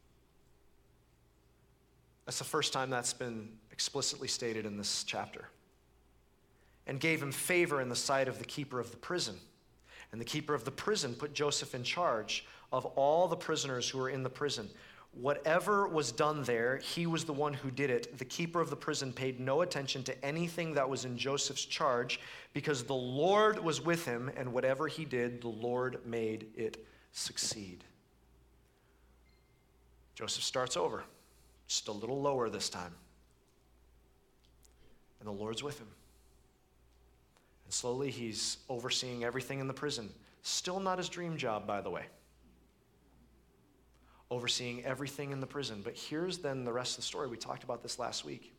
[2.26, 5.48] That's the first time that's been explicitly stated in this chapter.
[6.88, 9.36] And gave him favor in the sight of the keeper of the prison.
[10.16, 13.98] And the keeper of the prison put Joseph in charge of all the prisoners who
[13.98, 14.70] were in the prison.
[15.12, 18.18] Whatever was done there, he was the one who did it.
[18.18, 22.22] The keeper of the prison paid no attention to anything that was in Joseph's charge
[22.54, 27.84] because the Lord was with him, and whatever he did, the Lord made it succeed.
[30.14, 31.04] Joseph starts over,
[31.68, 32.96] just a little lower this time.
[35.20, 35.90] And the Lord's with him.
[37.66, 40.10] And slowly he's overseeing everything in the prison.
[40.44, 42.06] Still not his dream job, by the way
[44.32, 45.82] overseeing everything in the prison.
[45.84, 47.28] But here's then the rest of the story.
[47.28, 48.54] We talked about this last week.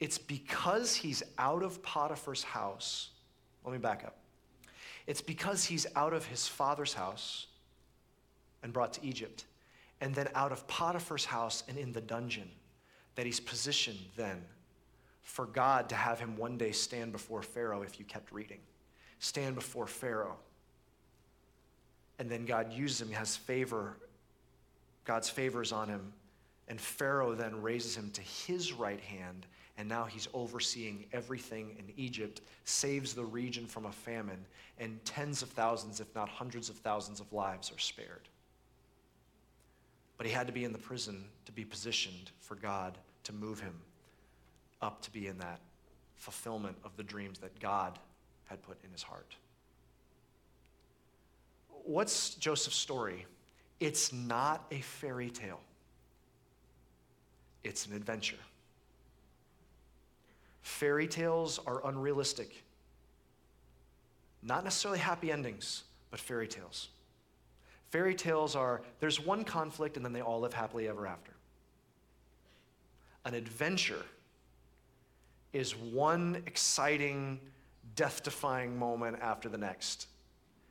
[0.00, 3.10] It's because he's out of Potiphar's house.
[3.64, 4.16] Let me back up.
[5.06, 7.46] It's because he's out of his father's house
[8.62, 9.44] and brought to Egypt,
[10.00, 12.50] and then out of Potiphar's house and in the dungeon,
[13.14, 14.44] that he's positioned then
[15.28, 18.60] for God to have him one day stand before Pharaoh if you kept reading.
[19.18, 20.38] Stand before Pharaoh.
[22.18, 23.98] And then God uses him, has favor
[25.04, 26.14] God's favors on him.
[26.66, 31.92] And Pharaoh then raises him to his right hand, and now he's overseeing everything in
[31.98, 34.44] Egypt, saves the region from a famine,
[34.78, 38.28] and tens of thousands, if not hundreds of thousands, of lives are spared.
[40.16, 43.60] But he had to be in the prison to be positioned for God to move
[43.60, 43.74] him
[44.80, 45.60] up to be in that
[46.16, 47.98] fulfillment of the dreams that God
[48.46, 49.36] had put in his heart.
[51.84, 53.26] What's Joseph's story?
[53.80, 55.60] It's not a fairy tale,
[57.64, 58.36] it's an adventure.
[60.62, 62.62] Fairy tales are unrealistic.
[64.42, 66.88] Not necessarily happy endings, but fairy tales.
[67.90, 71.32] Fairy tales are there's one conflict and then they all live happily ever after.
[73.24, 74.04] An adventure
[75.52, 77.40] is one exciting,
[77.94, 80.06] death defying moment after the next.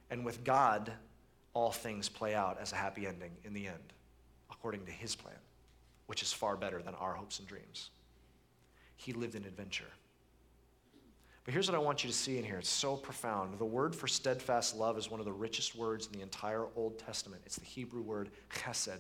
[0.10, 0.92] And with God,
[1.54, 3.94] all things play out as a happy ending in the end,
[4.52, 5.36] according to his plan,
[6.06, 7.90] which is far better than our hopes and dreams.
[8.96, 9.90] He lived in adventure.
[11.44, 12.58] But here's what I want you to see in here.
[12.58, 13.58] It's so profound.
[13.58, 17.00] The word for steadfast love is one of the richest words in the entire Old
[17.00, 17.42] Testament.
[17.46, 19.00] It's the Hebrew word chesed.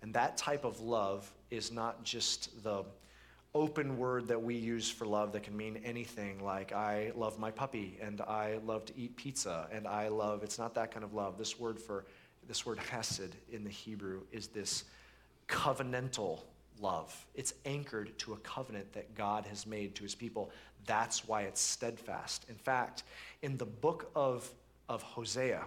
[0.00, 2.84] And that type of love is not just the
[3.54, 7.52] open word that we use for love that can mean anything like I love my
[7.52, 11.14] puppy and I love to eat pizza and I love it's not that kind of
[11.14, 11.38] love.
[11.38, 12.04] This word for
[12.48, 14.84] this word hesed in the Hebrew is this
[15.48, 16.40] covenantal
[16.80, 17.26] love.
[17.34, 20.50] It's anchored to a covenant that God has made to his people.
[20.86, 22.46] That's why it's steadfast.
[22.48, 23.04] In fact,
[23.42, 24.50] in the book of,
[24.88, 25.64] of Hosea,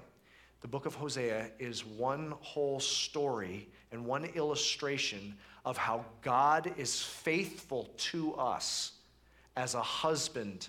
[0.61, 7.01] the book of Hosea is one whole story and one illustration of how God is
[7.01, 8.93] faithful to us
[9.55, 10.67] as a husband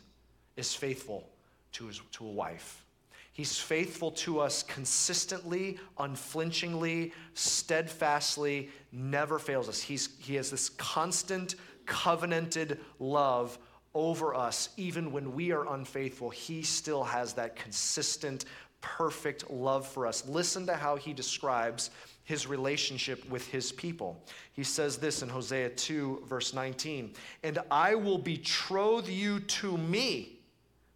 [0.57, 1.29] is faithful
[1.72, 2.85] to, his, to a wife.
[3.33, 9.81] He's faithful to us consistently, unflinchingly, steadfastly, never fails us.
[9.81, 11.55] He's, he has this constant,
[11.87, 13.57] covenanted love
[13.94, 14.70] over us.
[14.77, 18.44] Even when we are unfaithful, He still has that consistent,
[18.80, 20.26] perfect love for us.
[20.26, 21.90] Listen to how He describes
[22.28, 24.22] his relationship with his people.
[24.52, 30.38] He says this in Hosea 2, verse 19 And I will betroth you to me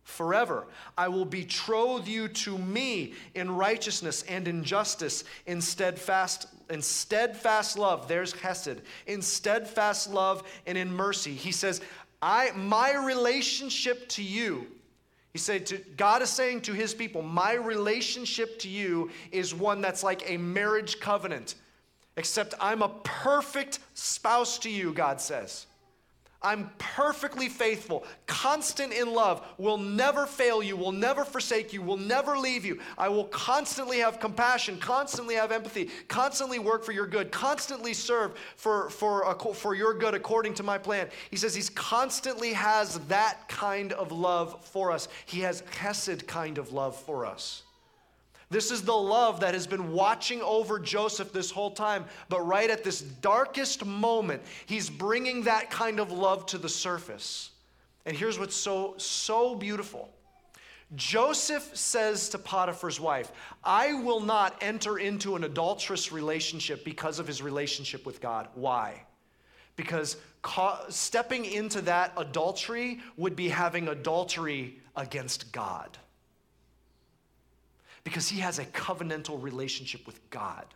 [0.05, 0.67] forever.
[0.99, 7.79] I will betroth you to me in righteousness and in justice, in steadfast, in steadfast
[7.79, 8.09] love.
[8.09, 8.83] There's Hesed.
[9.07, 11.33] In steadfast love and in mercy.
[11.33, 11.81] He says,
[12.21, 14.67] I, my relationship to you
[15.33, 19.81] he said to, God is saying to his people, My relationship to you is one
[19.81, 21.55] that's like a marriage covenant,
[22.17, 25.67] except I'm a perfect spouse to you, God says.
[26.43, 31.97] I'm perfectly faithful, constant in love, will never fail you, will never forsake you, will
[31.97, 32.81] never leave you.
[32.99, 38.37] I will constantly have compassion, constantly have empathy, constantly work for your good, constantly serve
[38.57, 41.09] for, for, for your good according to my plan.
[41.31, 45.09] He says he constantly has that kind of love for us.
[45.27, 47.63] He has Hesed kind of love for us.
[48.53, 52.05] This is the love that has been watching over Joseph this whole time.
[52.29, 57.51] But right at this darkest moment, he's bringing that kind of love to the surface.
[58.05, 60.13] And here's what's so, so beautiful.
[60.95, 63.33] Joseph says to Potiphar's wife,
[63.65, 68.49] I will not enter into an adulterous relationship because of his relationship with God.
[68.55, 69.03] Why?
[69.77, 75.97] Because ca- stepping into that adultery would be having adultery against God
[78.05, 80.67] because he has a covenantal relationship with God.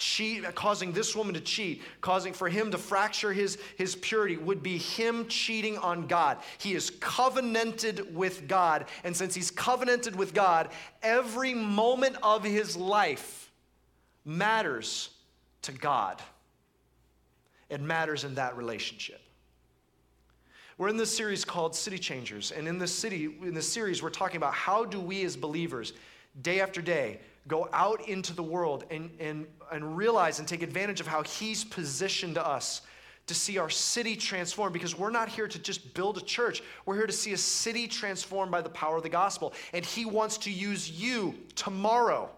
[0.00, 4.62] cheat, causing this woman to cheat, causing for him to fracture his, his purity, would
[4.62, 6.38] be him cheating on God.
[6.58, 8.86] He is covenanted with God.
[9.04, 10.70] And since he's covenanted with God,
[11.02, 13.52] every moment of his life
[14.24, 15.10] matters
[15.62, 16.20] to God.
[17.68, 19.20] It matters in that relationship.
[20.80, 24.08] We're in this series called City Changers, and in this city, in this series, we're
[24.08, 25.92] talking about how do we as believers,
[26.40, 30.98] day after day, go out into the world and, and, and realize and take advantage
[30.98, 32.80] of how He's positioned us
[33.26, 36.62] to see our city transformed because we're not here to just build a church.
[36.86, 39.52] We're here to see a city transformed by the power of the gospel.
[39.74, 42.30] And He wants to use you tomorrow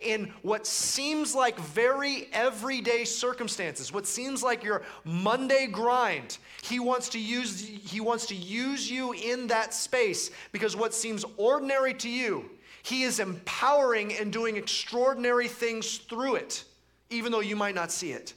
[0.00, 6.38] in what seems like very everyday circumstances, what seems like your Monday grind.
[6.62, 11.24] He wants to use he wants to use you in that space because what seems
[11.36, 12.50] ordinary to you,
[12.82, 16.64] he is empowering and doing extraordinary things through it,
[17.10, 18.34] even though you might not see it.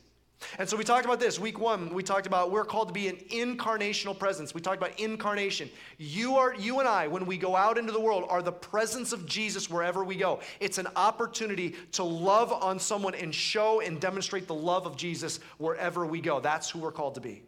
[0.58, 1.40] And so we talked about this.
[1.40, 4.54] Week one, we talked about we're called to be an incarnational presence.
[4.54, 5.70] We talked about incarnation.
[5.98, 9.14] You are you and I, when we go out into the world, are the presence
[9.14, 10.40] of Jesus wherever we go.
[10.60, 15.40] It's an opportunity to love on someone and show and demonstrate the love of Jesus
[15.58, 16.40] wherever we go.
[16.40, 17.44] That's who we're called to be.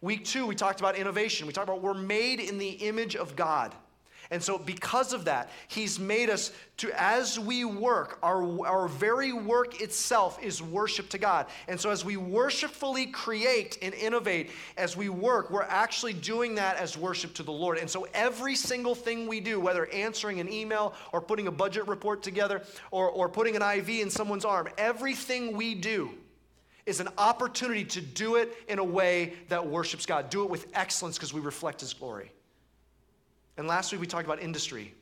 [0.00, 1.46] Week two, we talked about innovation.
[1.46, 3.74] We talked about we're made in the image of God.
[4.30, 9.32] And so, because of that, He's made us to, as we work, our, our very
[9.32, 11.46] work itself is worship to God.
[11.68, 16.76] And so, as we worshipfully create and innovate, as we work, we're actually doing that
[16.76, 17.78] as worship to the Lord.
[17.78, 21.86] And so, every single thing we do, whether answering an email or putting a budget
[21.86, 26.10] report together or, or putting an IV in someone's arm, everything we do
[26.84, 30.30] is an opportunity to do it in a way that worships God.
[30.30, 32.30] Do it with excellence because we reflect His glory.
[33.56, 34.94] And last week we talked about industry.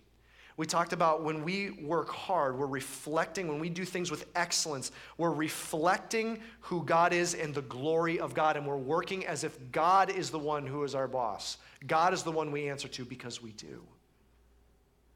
[0.56, 4.92] We talked about when we work hard, we're reflecting, when we do things with excellence,
[5.18, 9.58] we're reflecting who God is and the glory of God, and we're working as if
[9.72, 11.58] God is the one who is our boss.
[11.88, 13.82] God is the one we answer to because we do.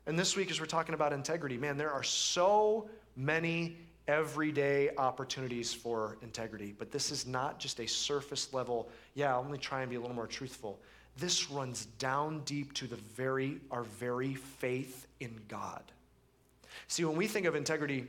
[0.06, 3.76] And this week, as we're talking about integrity, man, there are so many
[4.08, 9.58] everyday opportunities for integrity, but this is not just a surface level, yeah, I'll only
[9.58, 10.80] try and be a little more truthful.
[11.18, 15.82] This runs down deep to the very, our very faith in God.
[16.86, 18.06] See, when we think of integrity,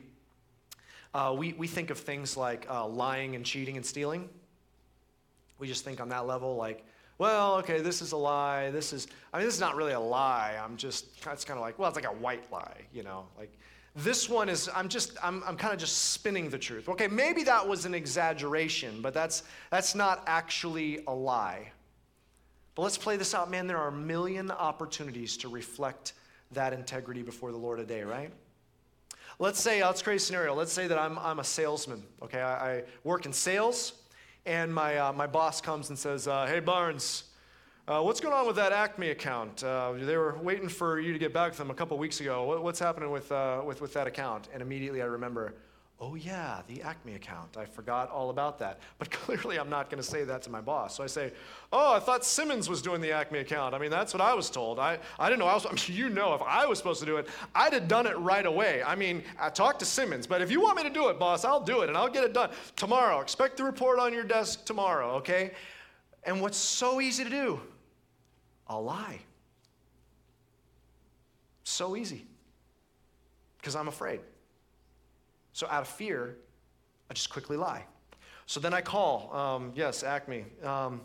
[1.13, 4.29] uh, we, we think of things like uh, lying and cheating and stealing.
[5.57, 6.85] We just think on that level, like,
[7.17, 8.69] well, okay, this is a lie.
[8.69, 10.57] This is, I mean, this is not really a lie.
[10.63, 13.25] I'm just, it's kind of like, well, it's like a white lie, you know?
[13.37, 13.51] Like,
[13.95, 16.87] this one is, I'm just, I'm, I'm kind of just spinning the truth.
[16.87, 21.71] Okay, maybe that was an exaggeration, but that's, that's not actually a lie.
[22.79, 23.67] But let's play this out, man.
[23.67, 26.13] There are a million opportunities to reflect
[26.53, 28.31] that integrity before the Lord today, right?
[29.37, 30.55] Let's say, let's create a scenario.
[30.55, 32.39] Let's say that I'm, I'm a salesman, okay?
[32.39, 33.95] I, I work in sales,
[34.45, 37.25] and my, uh, my boss comes and says, uh, Hey, Barnes,
[37.85, 39.61] uh, what's going on with that Acme account?
[39.61, 42.45] Uh, they were waiting for you to get back to them a couple weeks ago.
[42.45, 44.47] What, what's happening with, uh, with, with that account?
[44.53, 45.53] And immediately I remember,
[46.01, 47.57] oh yeah, the Acme account.
[47.57, 48.79] I forgot all about that.
[48.97, 50.95] But clearly I'm not going to say that to my boss.
[50.95, 51.33] So I say,
[51.73, 53.75] oh, I thought Simmons was doing the Acme account.
[53.75, 54.79] I mean, that's what I was told.
[54.79, 55.47] I, I didn't know.
[55.47, 57.87] I was, I mean, you know, if I was supposed to do it, I'd have
[57.87, 58.81] done it right away.
[58.83, 61.43] I mean, I talked to Simmons, but if you want me to do it, boss,
[61.43, 63.19] I'll do it and I'll get it done tomorrow.
[63.19, 65.51] Expect the report on your desk tomorrow, okay?
[66.23, 67.59] And what's so easy to do?
[68.67, 69.19] I'll lie.
[71.63, 72.25] So easy.
[73.57, 74.21] Because I'm afraid.
[75.53, 76.37] So out of fear,
[77.09, 77.85] I just quickly lie.
[78.45, 80.45] So then I call, um, yes, Acme.
[80.63, 81.01] Um,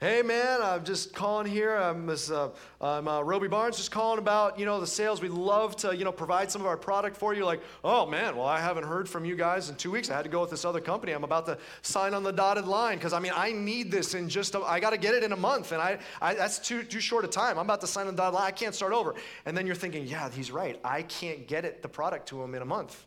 [0.00, 1.74] hey man, I'm just calling here.
[1.74, 5.22] I'm, this, uh, I'm uh, Roby Barnes, just calling about you know the sales.
[5.22, 7.44] We'd love to you know provide some of our product for you.
[7.44, 10.10] Like, oh man, well I haven't heard from you guys in two weeks.
[10.10, 11.12] I had to go with this other company.
[11.12, 14.28] I'm about to sign on the dotted line because I mean I need this in
[14.28, 16.82] just a, I got to get it in a month, and I, I that's too
[16.82, 17.58] too short a time.
[17.58, 18.46] I'm about to sign on the dotted line.
[18.46, 19.14] I can't start over.
[19.46, 20.78] And then you're thinking, yeah, he's right.
[20.84, 23.06] I can't get it the product to him in a month.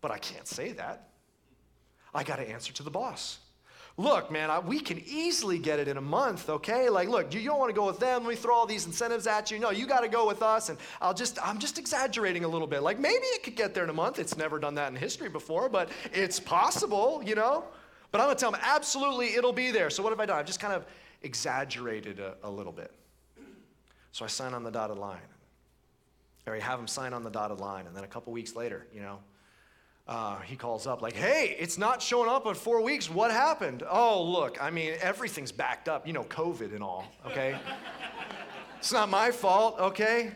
[0.00, 1.08] But I can't say that.
[2.14, 3.38] I got to answer to the boss.
[3.98, 6.90] Look, man, I, we can easily get it in a month, okay?
[6.90, 8.26] Like, look, you, you don't want to go with them.
[8.26, 9.58] Me throw all these incentives at you.
[9.58, 10.68] No, you got to go with us.
[10.68, 12.82] And I'll just, I'm just exaggerating a little bit.
[12.82, 14.18] Like, maybe it could get there in a month.
[14.18, 17.64] It's never done that in history before, but it's possible, you know?
[18.10, 19.88] But I'm going to tell them, absolutely, it'll be there.
[19.88, 20.38] So what have I done?
[20.38, 20.84] I've just kind of
[21.22, 22.92] exaggerated a, a little bit.
[24.12, 25.20] So I sign on the dotted line.
[26.46, 27.86] Or I have them sign on the dotted line.
[27.86, 29.20] And then a couple weeks later, you know,
[30.08, 33.10] uh, he calls up like, hey, it's not showing up in four weeks.
[33.10, 33.82] What happened?
[33.88, 37.58] Oh, look, I mean, everything's backed up, you know, COVID and all, okay?
[38.78, 40.32] it's not my fault, okay?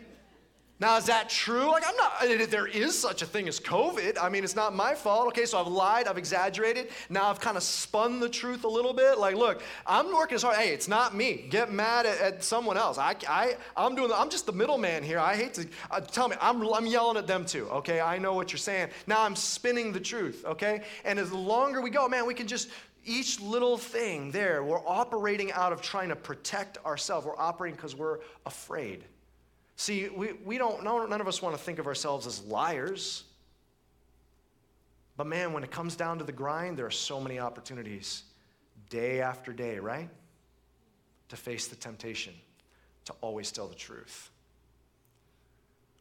[0.81, 1.70] Now, is that true?
[1.70, 4.16] Like, I'm not, there is such a thing as COVID.
[4.20, 5.28] I mean, it's not my fault.
[5.28, 6.89] Okay, so I've lied, I've exaggerated.
[7.11, 9.18] Now I've kind of spun the truth a little bit.
[9.18, 10.57] Like, look, I'm working as hard.
[10.57, 11.47] Hey, it's not me.
[11.51, 12.97] Get mad at, at someone else.
[12.97, 15.18] I, I, I'm doing, I'm just the middleman here.
[15.18, 18.01] I hate to, uh, tell me, I'm, I'm yelling at them too, okay?
[18.01, 18.89] I know what you're saying.
[19.07, 20.83] Now I'm spinning the truth, okay?
[21.05, 22.70] And as longer we go, man, we can just,
[23.05, 27.26] each little thing there, we're operating out of trying to protect ourselves.
[27.26, 29.05] We're operating because we're afraid.
[29.81, 33.24] See, we, we don't, none of us want to think of ourselves as liars.
[35.16, 38.24] But man, when it comes down to the grind, there are so many opportunities
[38.91, 40.11] day after day, right?
[41.31, 42.35] To face the temptation,
[43.07, 44.28] to always tell the truth.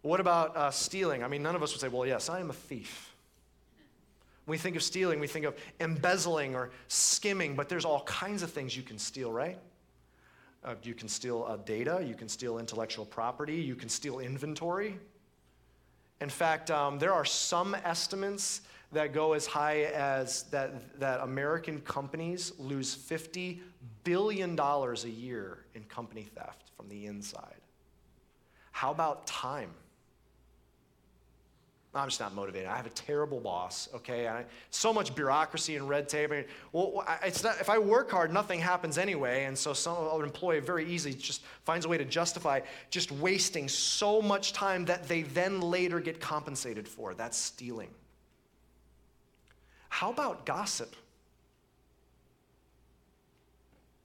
[0.02, 1.24] What about uh, stealing?
[1.24, 3.14] I mean, none of us would say, well, yes, I am a thief.
[4.44, 8.44] When we think of stealing, we think of embezzling or skimming, but there's all kinds
[8.44, 9.58] of things you can steal, right?
[10.64, 14.97] Uh, you can steal uh, data, you can steal intellectual property, you can steal inventory.
[16.20, 21.80] In fact, um, there are some estimates that go as high as that, that American
[21.82, 23.60] companies lose $50
[24.03, 27.62] billion a year in company theft from the inside.
[28.72, 29.72] How about time?
[31.94, 32.68] I'm just not motivated.
[32.68, 34.28] I have a terrible boss, okay?
[34.28, 36.32] I, so much bureaucracy and red tape.
[36.72, 39.46] Well, it's not, if I work hard, nothing happens anyway.
[39.46, 42.60] And so some an employee very easily just finds a way to justify
[42.92, 47.16] just wasting so much time that they then later get compensated for.
[47.16, 47.90] That's stealing.
[49.90, 50.96] How about gossip?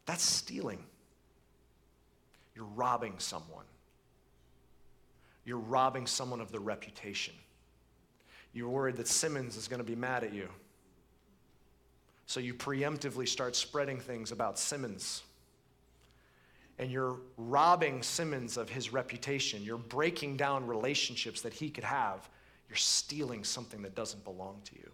[0.06, 0.82] That's stealing.
[2.56, 3.66] You're robbing someone.
[5.44, 7.34] You're robbing someone of their reputation.
[8.54, 10.48] You're worried that Simmons is going to be mad at you.
[12.26, 15.22] So you preemptively start spreading things about Simmons.
[16.78, 19.62] And you're robbing Simmons of his reputation.
[19.62, 22.28] You're breaking down relationships that he could have.
[22.68, 24.90] You're stealing something that doesn't belong to you.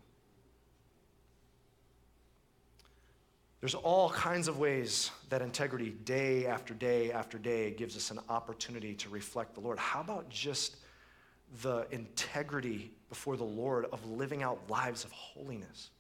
[3.61, 8.19] There's all kinds of ways that integrity, day after day after day, gives us an
[8.31, 9.79] opportunity to reflect the Lord.
[9.79, 10.77] How about just
[11.63, 15.91] the integrity before the Lord of living out lives of holiness?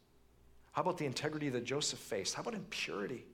[0.72, 2.34] How about the integrity that Joseph faced?
[2.34, 3.26] How about impurity?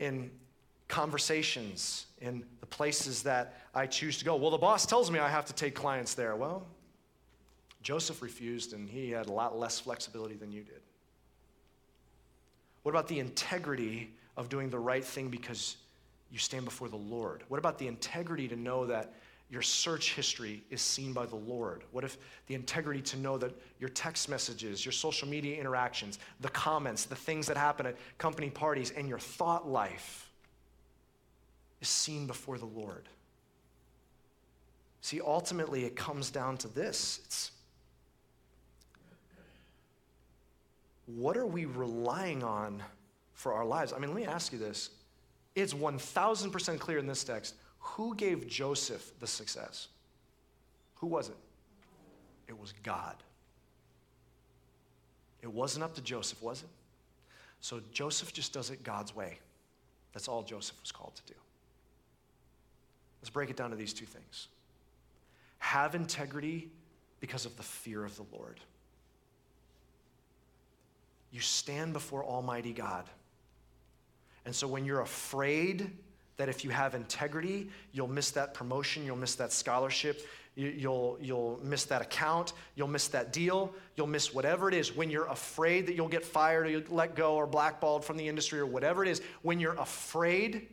[0.00, 0.30] In
[0.88, 4.34] conversations, in the places that I choose to go.
[4.36, 6.34] Well, the boss tells me I have to take clients there.
[6.34, 6.66] Well,
[7.82, 10.80] Joseph refused, and he had a lot less flexibility than you did.
[12.82, 15.76] What about the integrity of doing the right thing because
[16.30, 17.42] you stand before the Lord?
[17.48, 19.14] What about the integrity to know that
[19.50, 21.84] your search history is seen by the Lord?
[21.92, 26.48] What if the integrity to know that your text messages, your social media interactions, the
[26.48, 30.30] comments, the things that happen at company parties, and your thought life
[31.80, 33.08] is seen before the Lord?
[35.02, 37.50] See, ultimately, it comes down to this it's
[41.06, 42.82] what are we relying on
[43.34, 43.92] for our lives?
[43.92, 44.90] I mean, let me ask you this.
[45.54, 47.54] It's 1000% clear in this text
[47.84, 49.88] who gave Joseph the success?
[50.96, 51.36] Who was it?
[52.48, 53.16] It was God.
[55.42, 56.68] It wasn't up to Joseph, was it?
[57.60, 59.38] So Joseph just does it God's way.
[60.14, 61.38] That's all Joseph was called to do.
[63.20, 64.48] Let's break it down to these two things
[65.58, 66.68] have integrity
[67.20, 68.60] because of the fear of the Lord.
[71.32, 73.04] You stand before Almighty God.
[74.44, 75.90] And so when you're afraid
[76.36, 80.26] that if you have integrity, you'll miss that promotion, you'll miss that scholarship,
[80.56, 84.94] you'll, you'll miss that account, you'll miss that deal, you'll miss whatever it is.
[84.94, 88.28] When you're afraid that you'll get fired or you'll let go or blackballed from the
[88.28, 90.68] industry or whatever it is, when you're afraid,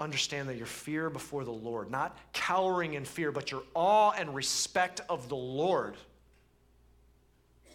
[0.00, 4.34] understand that your fear before the Lord, not cowering in fear, but your awe and
[4.34, 5.96] respect of the Lord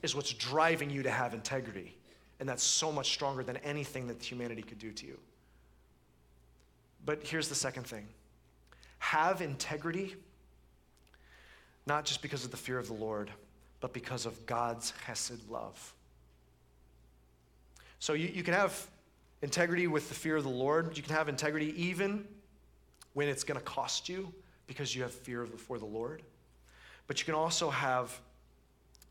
[0.03, 1.95] is what's driving you to have integrity.
[2.41, 5.19] And that's so much stronger than anything that humanity could do to you.
[7.05, 8.07] But here's the second thing
[8.97, 10.15] have integrity,
[11.85, 13.31] not just because of the fear of the Lord,
[13.79, 15.93] but because of God's Hesed love.
[17.99, 18.87] So you, you can have
[19.43, 20.97] integrity with the fear of the Lord.
[20.97, 22.27] You can have integrity even
[23.13, 24.33] when it's going to cost you
[24.65, 26.23] because you have fear before the Lord.
[27.05, 28.19] But you can also have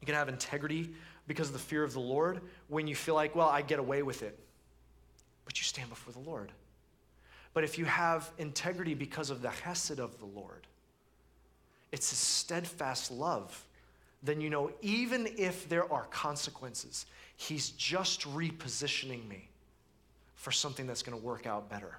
[0.00, 0.90] you can have integrity
[1.26, 4.02] because of the fear of the Lord when you feel like, well, I get away
[4.02, 4.38] with it.
[5.44, 6.52] But you stand before the Lord.
[7.52, 10.66] But if you have integrity because of the hesed of the Lord,
[11.92, 13.64] it's a steadfast love,
[14.22, 19.48] then you know, even if there are consequences, He's just repositioning me
[20.34, 21.96] for something that's going to work out better.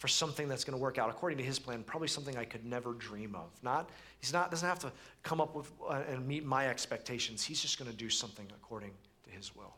[0.00, 2.64] For something that's going to work out according to his plan, probably something I could
[2.64, 3.50] never dream of.
[3.62, 4.90] Not, he's not, doesn't have to
[5.22, 7.44] come up with uh, and meet my expectations.
[7.44, 8.92] He's just going to do something according
[9.24, 9.74] to his will.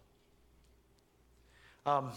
[1.85, 2.13] Um,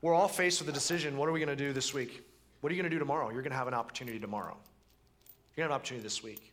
[0.00, 1.16] we're all faced with a decision.
[1.16, 2.24] What are we going to do this week?
[2.60, 3.30] What are you going to do tomorrow?
[3.30, 4.56] You're going to have an opportunity tomorrow.
[5.56, 6.52] You're going to have an opportunity this week.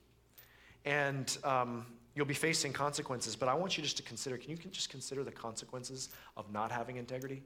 [0.84, 4.58] And um, you'll be facing consequences, but I want you just to consider can you
[4.72, 7.44] just consider the consequences of not having integrity?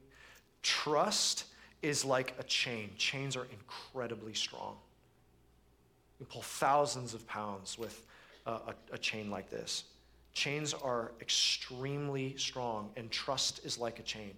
[0.62, 1.46] Trust
[1.82, 2.92] is like a chain.
[2.98, 4.76] Chains are incredibly strong.
[6.20, 8.06] You pull thousands of pounds with
[8.46, 9.86] a, a, a chain like this.
[10.34, 14.34] Chains are extremely strong, and trust is like a chain.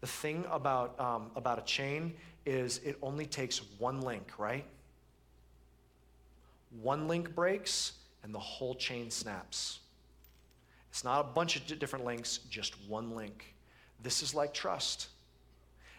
[0.00, 2.14] The thing about, um, about a chain
[2.46, 4.64] is it only takes one link, right?
[6.82, 7.92] One link breaks,
[8.22, 9.80] and the whole chain snaps.
[10.90, 13.54] It's not a bunch of different links, just one link.
[14.02, 15.08] This is like trust.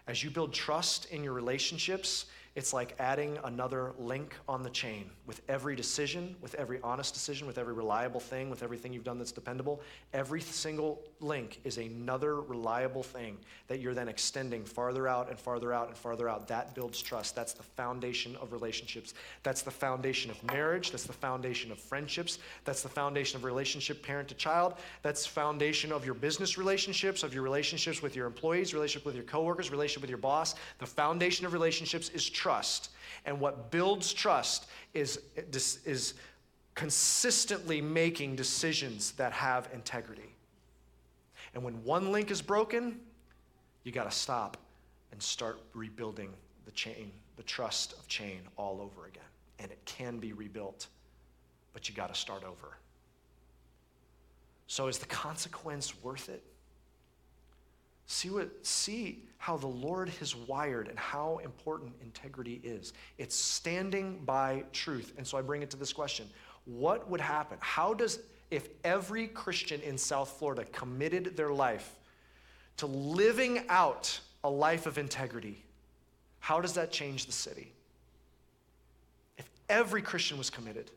[0.08, 5.10] As you build trust in your relationships, it's like adding another link on the chain.
[5.26, 9.18] With every decision, with every honest decision, with every reliable thing, with everything you've done
[9.18, 9.82] that's dependable,
[10.14, 13.38] every single link is another reliable thing
[13.68, 16.46] that you're then extending farther out and farther out and farther out.
[16.50, 17.38] That builds trust.
[17.38, 19.14] That's the foundation of relationships.
[19.44, 20.92] That's the foundation of marriage.
[20.92, 22.40] That's the foundation of friendships.
[22.66, 24.74] That's the foundation of relationship parent to child.
[25.04, 29.24] That's foundation of your business relationships, of your relationships with your employees, relationship with your
[29.24, 30.56] coworkers, relationship with your boss.
[30.80, 32.41] The foundation of relationships is trust.
[33.26, 36.14] And what builds trust is, is
[36.76, 40.36] consistently making decisions that have integrity.
[41.54, 43.00] And when one link is broken,
[43.84, 44.58] you got to stop
[45.12, 46.34] and start rebuilding
[46.66, 49.24] the chain, the trust of chain all over again.
[49.60, 50.88] And it can be rebuilt,
[51.74, 52.78] but you got to start over.
[54.68, 56.44] So is the consequence worth it?
[58.12, 62.92] See what see how the Lord has wired and how important integrity is.
[63.18, 65.14] It's standing by truth.
[65.18, 66.28] And so I bring it to this question.
[66.66, 67.58] What would happen?
[67.62, 68.20] How does
[68.52, 71.96] if every Christian in South Florida committed their life
[72.78, 75.64] to living out a life of integrity,
[76.40, 77.72] how does that change the city?
[79.38, 80.92] If every Christian was committed,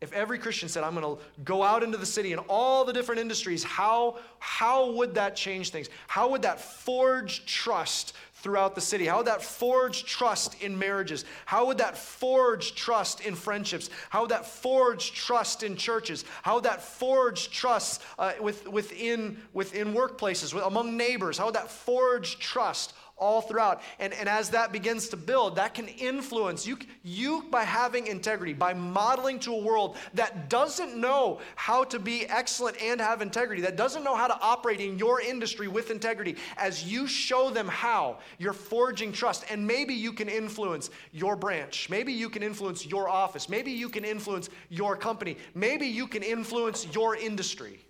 [0.00, 2.92] if every Christian said, I'm going to go out into the city and all the
[2.92, 5.88] different industries, how, how would that change things?
[6.06, 9.06] How would that forge trust throughout the city?
[9.06, 11.24] How would that forge trust in marriages?
[11.46, 13.90] How would that forge trust in friendships?
[14.10, 16.24] How would that forge trust in churches?
[16.42, 21.38] How would that forge trust uh, with, within, within workplaces, with, among neighbors?
[21.38, 22.94] How would that forge trust?
[23.18, 23.82] All throughout.
[23.98, 28.52] And, and as that begins to build, that can influence you, you by having integrity,
[28.52, 33.62] by modeling to a world that doesn't know how to be excellent and have integrity,
[33.62, 36.36] that doesn't know how to operate in your industry with integrity.
[36.56, 39.44] As you show them how, you're forging trust.
[39.50, 41.88] And maybe you can influence your branch.
[41.90, 43.48] Maybe you can influence your office.
[43.48, 45.36] Maybe you can influence your company.
[45.54, 47.80] Maybe you can influence your industry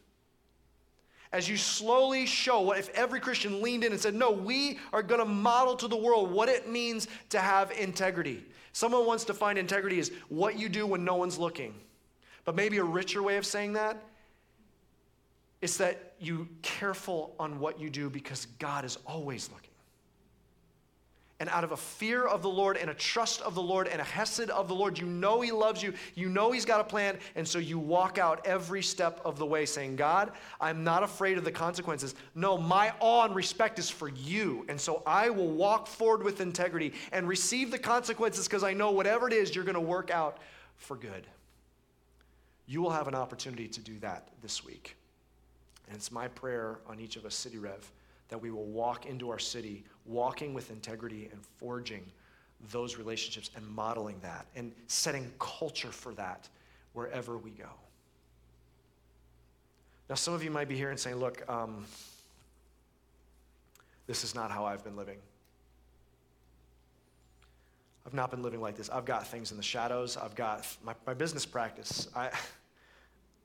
[1.32, 5.02] as you slowly show what if every Christian leaned in and said, No, we are
[5.02, 8.44] going to model to the world what it means to have integrity.
[8.72, 11.74] Someone wants to find integrity is what you do when no one's looking.
[12.44, 14.02] But maybe a richer way of saying that
[15.60, 19.67] is that you careful on what you do because God is always looking
[21.40, 24.00] and out of a fear of the Lord and a trust of the Lord and
[24.00, 26.84] a hesed of the Lord, you know He loves you, you know He's got a
[26.84, 31.04] plan, and so you walk out every step of the way saying, God, I'm not
[31.04, 32.16] afraid of the consequences.
[32.34, 36.40] No, my awe and respect is for you, and so I will walk forward with
[36.40, 40.10] integrity and receive the consequences because I know whatever it is, you're going to work
[40.10, 40.38] out
[40.76, 41.26] for good.
[42.66, 44.96] You will have an opportunity to do that this week.
[45.86, 47.90] And it's my prayer on each of us, City Rev,
[48.28, 52.04] that we will walk into our city walking with integrity and forging
[52.70, 56.48] those relationships and modeling that and setting culture for that
[56.92, 57.68] wherever we go.
[60.08, 61.84] Now, some of you might be here and saying, look, um,
[64.06, 65.18] this is not how I've been living.
[68.06, 68.88] I've not been living like this.
[68.88, 70.16] I've got things in the shadows.
[70.16, 72.08] I've got my, my business practice.
[72.16, 72.30] I,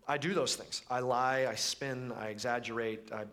[0.07, 0.83] I do those things.
[0.89, 3.25] I lie, I spin, I exaggerate, I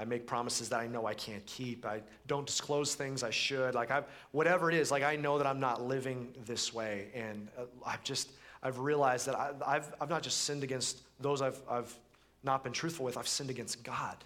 [0.00, 1.84] I make promises that I know I can't keep.
[1.84, 3.74] I don't disclose things I should.
[3.74, 7.48] Like I've whatever it is, like I know that I'm not living this way, and
[7.58, 8.30] uh, I've just
[8.62, 11.94] I've realized that I, I've I've not just sinned against those I've I've
[12.42, 13.18] not been truthful with.
[13.18, 14.16] I've sinned against God.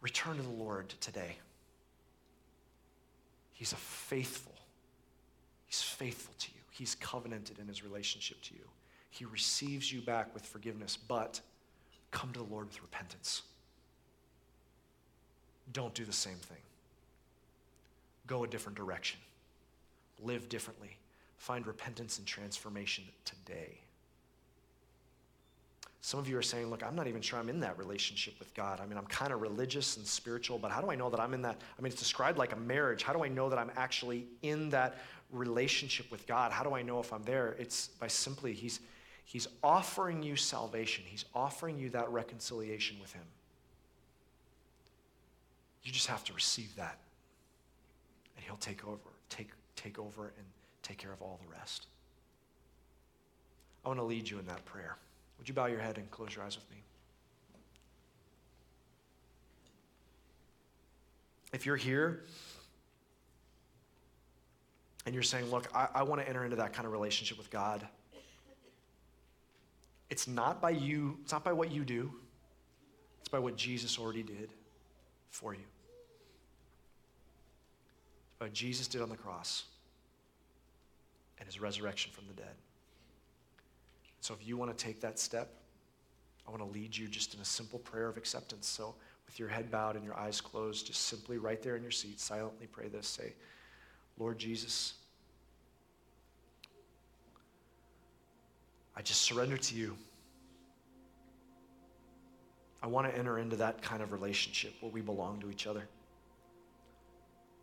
[0.00, 1.38] Return to the Lord today.
[3.52, 4.54] He's a faithful.
[5.66, 6.60] He's faithful to you.
[6.70, 8.64] He's covenanted in his relationship to you.
[9.10, 11.40] He receives you back with forgiveness, but
[12.10, 13.42] come to the Lord with repentance.
[15.72, 16.62] don't do the same thing.
[18.26, 19.20] Go a different direction.
[20.22, 20.96] Live differently.
[21.36, 23.78] Find repentance and transformation today.
[26.00, 28.54] Some of you are saying, Look, I'm not even sure I'm in that relationship with
[28.54, 28.80] God.
[28.80, 31.34] I mean, I'm kind of religious and spiritual, but how do I know that I'm
[31.34, 31.60] in that?
[31.78, 33.02] I mean, it's described like a marriage.
[33.02, 34.96] How do I know that I'm actually in that
[35.32, 36.52] relationship with God?
[36.52, 37.56] How do I know if I'm there?
[37.58, 38.80] It's by simply, He's,
[39.28, 43.24] he's offering you salvation, He's offering you that reconciliation with Him.
[45.84, 46.98] You just have to receive that.
[48.36, 50.46] And He'll take over, take, take over and
[50.82, 51.86] take care of all the rest.
[53.84, 54.96] I want to lead you in that prayer.
[55.38, 56.82] Would you bow your head and close your eyes with me?
[61.52, 62.22] If you're here
[65.04, 67.50] and you're saying, Look, I, I want to enter into that kind of relationship with
[67.50, 67.86] God,
[70.10, 72.12] it's not by you, it's not by what you do,
[73.20, 74.50] it's by what Jesus already did
[75.30, 75.60] for you.
[78.32, 79.64] It's what Jesus did on the cross
[81.38, 82.54] and his resurrection from the dead.
[84.20, 85.50] So if you want to take that step,
[86.46, 88.66] I want to lead you just in a simple prayer of acceptance.
[88.66, 88.94] So
[89.26, 92.18] with your head bowed and your eyes closed, just simply right there in your seat,
[92.18, 93.06] silently pray this.
[93.06, 93.34] Say,
[94.18, 94.94] Lord Jesus,
[98.98, 99.96] I just surrender to you.
[102.82, 105.88] I want to enter into that kind of relationship where we belong to each other.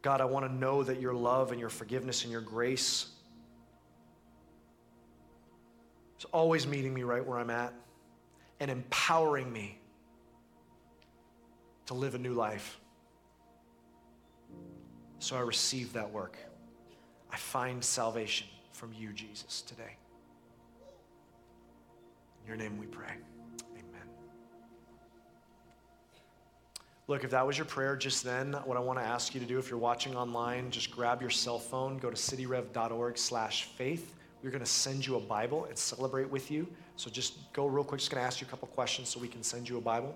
[0.02, 3.08] God, I want to know that your love and your forgiveness and your grace
[6.18, 7.74] is always meeting me right where I'm at
[8.62, 9.78] and empowering me
[11.88, 12.80] to live a new life.
[15.20, 16.38] So I receive that work.
[17.30, 19.98] I find salvation from you, Jesus, today.
[22.46, 23.14] In your name we pray.
[23.74, 24.08] Amen.
[27.08, 29.48] Look, if that was your prayer just then, what I want to ask you to
[29.48, 34.16] do, if you're watching online, just grab your cell phone, go to cityrev.org slash faith
[34.46, 36.68] we're going to send you a Bible and celebrate with you.
[36.98, 38.00] So just go real quick.
[38.00, 40.16] Just going to ask you a couple questions so we can send you a Bible.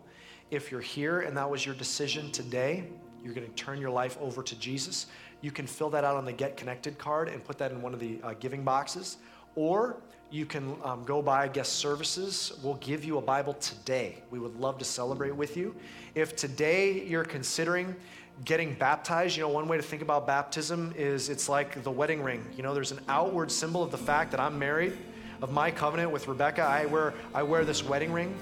[0.52, 2.84] If you're here and that was your decision today,
[3.24, 5.08] you're going to turn your life over to Jesus.
[5.42, 7.92] You can fill that out on the Get Connected card and put that in one
[7.92, 9.18] of the uh, giving boxes.
[9.56, 9.98] Or
[10.32, 12.54] you can um, go by guest services.
[12.64, 14.18] We'll give you a Bible today.
[14.30, 15.76] We would love to celebrate with you.
[16.16, 17.96] If today you're considering
[18.46, 22.22] getting baptized, you know, one way to think about baptism is it's like the wedding
[22.22, 22.46] ring.
[22.56, 24.98] You know, there's an outward symbol of the fact that I'm married,
[25.42, 26.62] of my covenant with Rebecca.
[26.62, 28.36] I wear, I wear this wedding ring.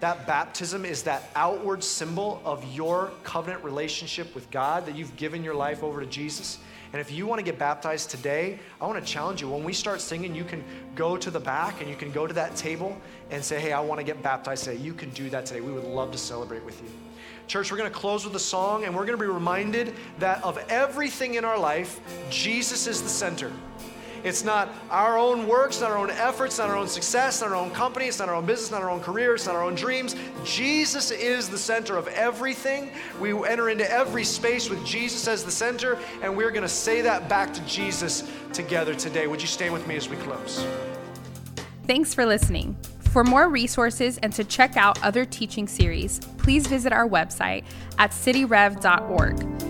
[0.00, 5.44] That baptism is that outward symbol of your covenant relationship with God, that you've given
[5.44, 6.58] your life over to Jesus.
[6.92, 9.48] And if you want to get baptized today, I want to challenge you.
[9.48, 10.64] When we start singing, you can
[10.96, 12.96] go to the back and you can go to that table
[13.30, 14.78] and say, Hey, I want to get baptized today.
[14.78, 15.60] You can do that today.
[15.60, 16.88] We would love to celebrate with you.
[17.46, 20.42] Church, we're going to close with a song and we're going to be reminded that
[20.44, 23.52] of everything in our life, Jesus is the center.
[24.24, 27.56] It's not our own works, not our own efforts, not our own success, not our
[27.56, 30.16] own company, it's not our own business, not our own career, not our own dreams.
[30.44, 32.90] Jesus is the center of everything.
[33.20, 37.00] We enter into every space with Jesus as the center, and we're going to say
[37.02, 39.26] that back to Jesus together today.
[39.26, 40.66] Would you stand with me as we close?
[41.86, 42.76] Thanks for listening.
[43.00, 47.64] For more resources and to check out other teaching series, please visit our website
[47.98, 49.69] at cityrev.org.